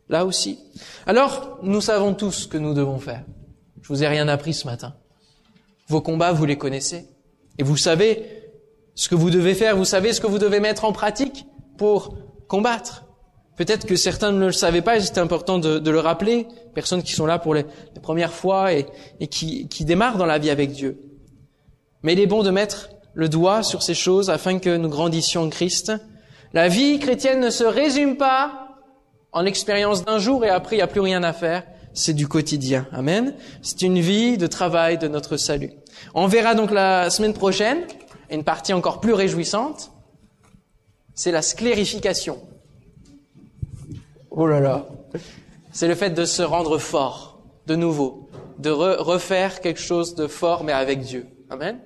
Là 0.10 0.26
aussi. 0.26 0.60
Alors, 1.06 1.60
nous 1.62 1.82
savons 1.82 2.16
tous 2.16 2.32
ce 2.32 2.48
que 2.48 2.58
nous 2.58 2.74
devons 2.74 2.98
faire. 2.98 3.24
Je 3.82 3.88
vous 3.88 4.04
ai 4.04 4.08
rien 4.08 4.28
appris 4.28 4.56
ce 4.56 4.66
matin. 4.66 4.96
Vos 5.88 6.02
combats, 6.02 6.32
vous 6.32 6.46
les 6.46 6.58
connaissez. 6.58 7.08
Et 7.60 7.64
vous 7.64 7.78
savez 7.78 8.45
ce 8.96 9.10
que 9.10 9.16
vous 9.16 9.30
devez 9.30 9.54
faire, 9.54 9.76
vous 9.76 9.86
savez 9.86 10.14
ce 10.14 10.22
que 10.22 10.28
vous 10.28 10.40
devez 10.40 10.60
mettre 10.60 10.86
en 10.86 10.92
pratique 10.92 11.46
pour 11.78 12.18
combattre. 12.48 13.04
Peut-être 13.58 13.86
que 13.86 13.96
certains 13.96 14.32
ne 14.32 14.48
le 14.48 14.52
savaient 14.52 14.82
pas 14.82 14.98
et 14.98 15.02
c'est 15.02 15.18
important 15.18 15.60
de, 15.60 15.90
le 15.90 16.00
rappeler. 16.00 16.48
Personnes 16.74 17.04
qui 17.04 17.14
sont 17.14 17.26
là 17.26 17.40
pour 17.40 17.54
les, 17.54 17.66
les 17.94 18.02
premières 18.02 18.34
fois 18.34 18.74
et, 18.74 18.86
et 19.20 19.28
qui, 19.28 19.70
qui 19.70 19.86
démarrent 19.86 20.18
dans 20.18 20.26
la 20.26 20.40
vie 20.40 20.50
avec 20.50 20.72
Dieu. 20.72 21.00
Mais 22.04 22.14
il 22.14 22.20
est 22.20 22.28
bon 22.28 22.44
de 22.44 22.50
mettre 22.50 22.90
le 23.14 23.30
doigt 23.30 23.64
sur 23.64 23.82
ces 23.82 23.94
choses 23.94 24.30
afin 24.30 24.60
que 24.60 24.76
nous 24.76 24.90
grandissions 24.90 25.44
en 25.44 25.50
Christ 25.50 25.94
la 26.56 26.70
vie 26.70 27.00
chrétienne 27.00 27.42
ne 27.42 27.50
se 27.50 27.66
résume 27.66 28.16
pas 28.16 28.70
en 29.34 29.42
l'expérience 29.42 30.06
d'un 30.06 30.20
jour 30.20 30.46
et 30.46 30.50
après 30.50 30.78
il 30.78 30.80
n'y 30.80 30.84
a 30.84 30.88
plus 30.88 31.02
rien 31.02 31.22
à 31.22 31.34
faire. 31.34 31.64
C'est 31.94 32.14
du 32.14 32.30
quotidien. 32.30 32.88
Amen. 32.94 33.34
C'est 33.62 33.82
une 33.82 34.00
vie 34.00 34.38
de 34.38 34.48
travail 34.48 34.98
de 34.98 35.10
notre 35.10 35.36
salut. 35.36 35.72
On 36.14 36.28
verra 36.28 36.56
donc 36.56 36.72
la 36.72 37.10
semaine 37.10 37.34
prochaine 37.34 37.80
une 38.36 38.44
partie 38.44 38.74
encore 38.74 39.00
plus 39.00 39.14
réjouissante. 39.14 39.92
C'est 41.14 41.32
la 41.32 41.42
sclérification. 41.42 42.40
Oh 44.30 44.48
là 44.48 44.60
là. 44.60 44.88
C'est 45.72 45.88
le 45.88 45.96
fait 45.96 46.12
de 46.12 46.26
se 46.26 46.42
rendre 46.42 46.78
fort, 46.78 47.40
de 47.68 47.76
nouveau, 47.76 48.30
de 48.60 48.70
refaire 48.70 49.62
quelque 49.62 49.80
chose 49.80 50.16
de 50.16 50.28
fort 50.28 50.64
mais 50.64 50.74
avec 50.74 51.02
Dieu. 51.02 51.28
Amen. 51.50 51.80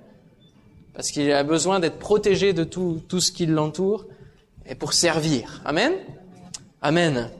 Parce 0.94 1.10
qu'il 1.10 1.30
a 1.32 1.42
besoin 1.44 1.80
d'être 1.80 1.98
protégé 1.98 2.52
de 2.52 2.64
tout, 2.64 3.00
tout 3.08 3.20
ce 3.20 3.32
qui 3.32 3.46
l'entoure 3.46 4.06
et 4.66 4.74
pour 4.74 4.92
servir. 4.92 5.62
Amen. 5.64 5.92
Amen. 6.82 7.30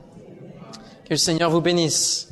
Que 1.05 1.11
le 1.11 1.17
Seigneur 1.17 1.49
vous 1.51 1.61
bénisse. 1.61 2.30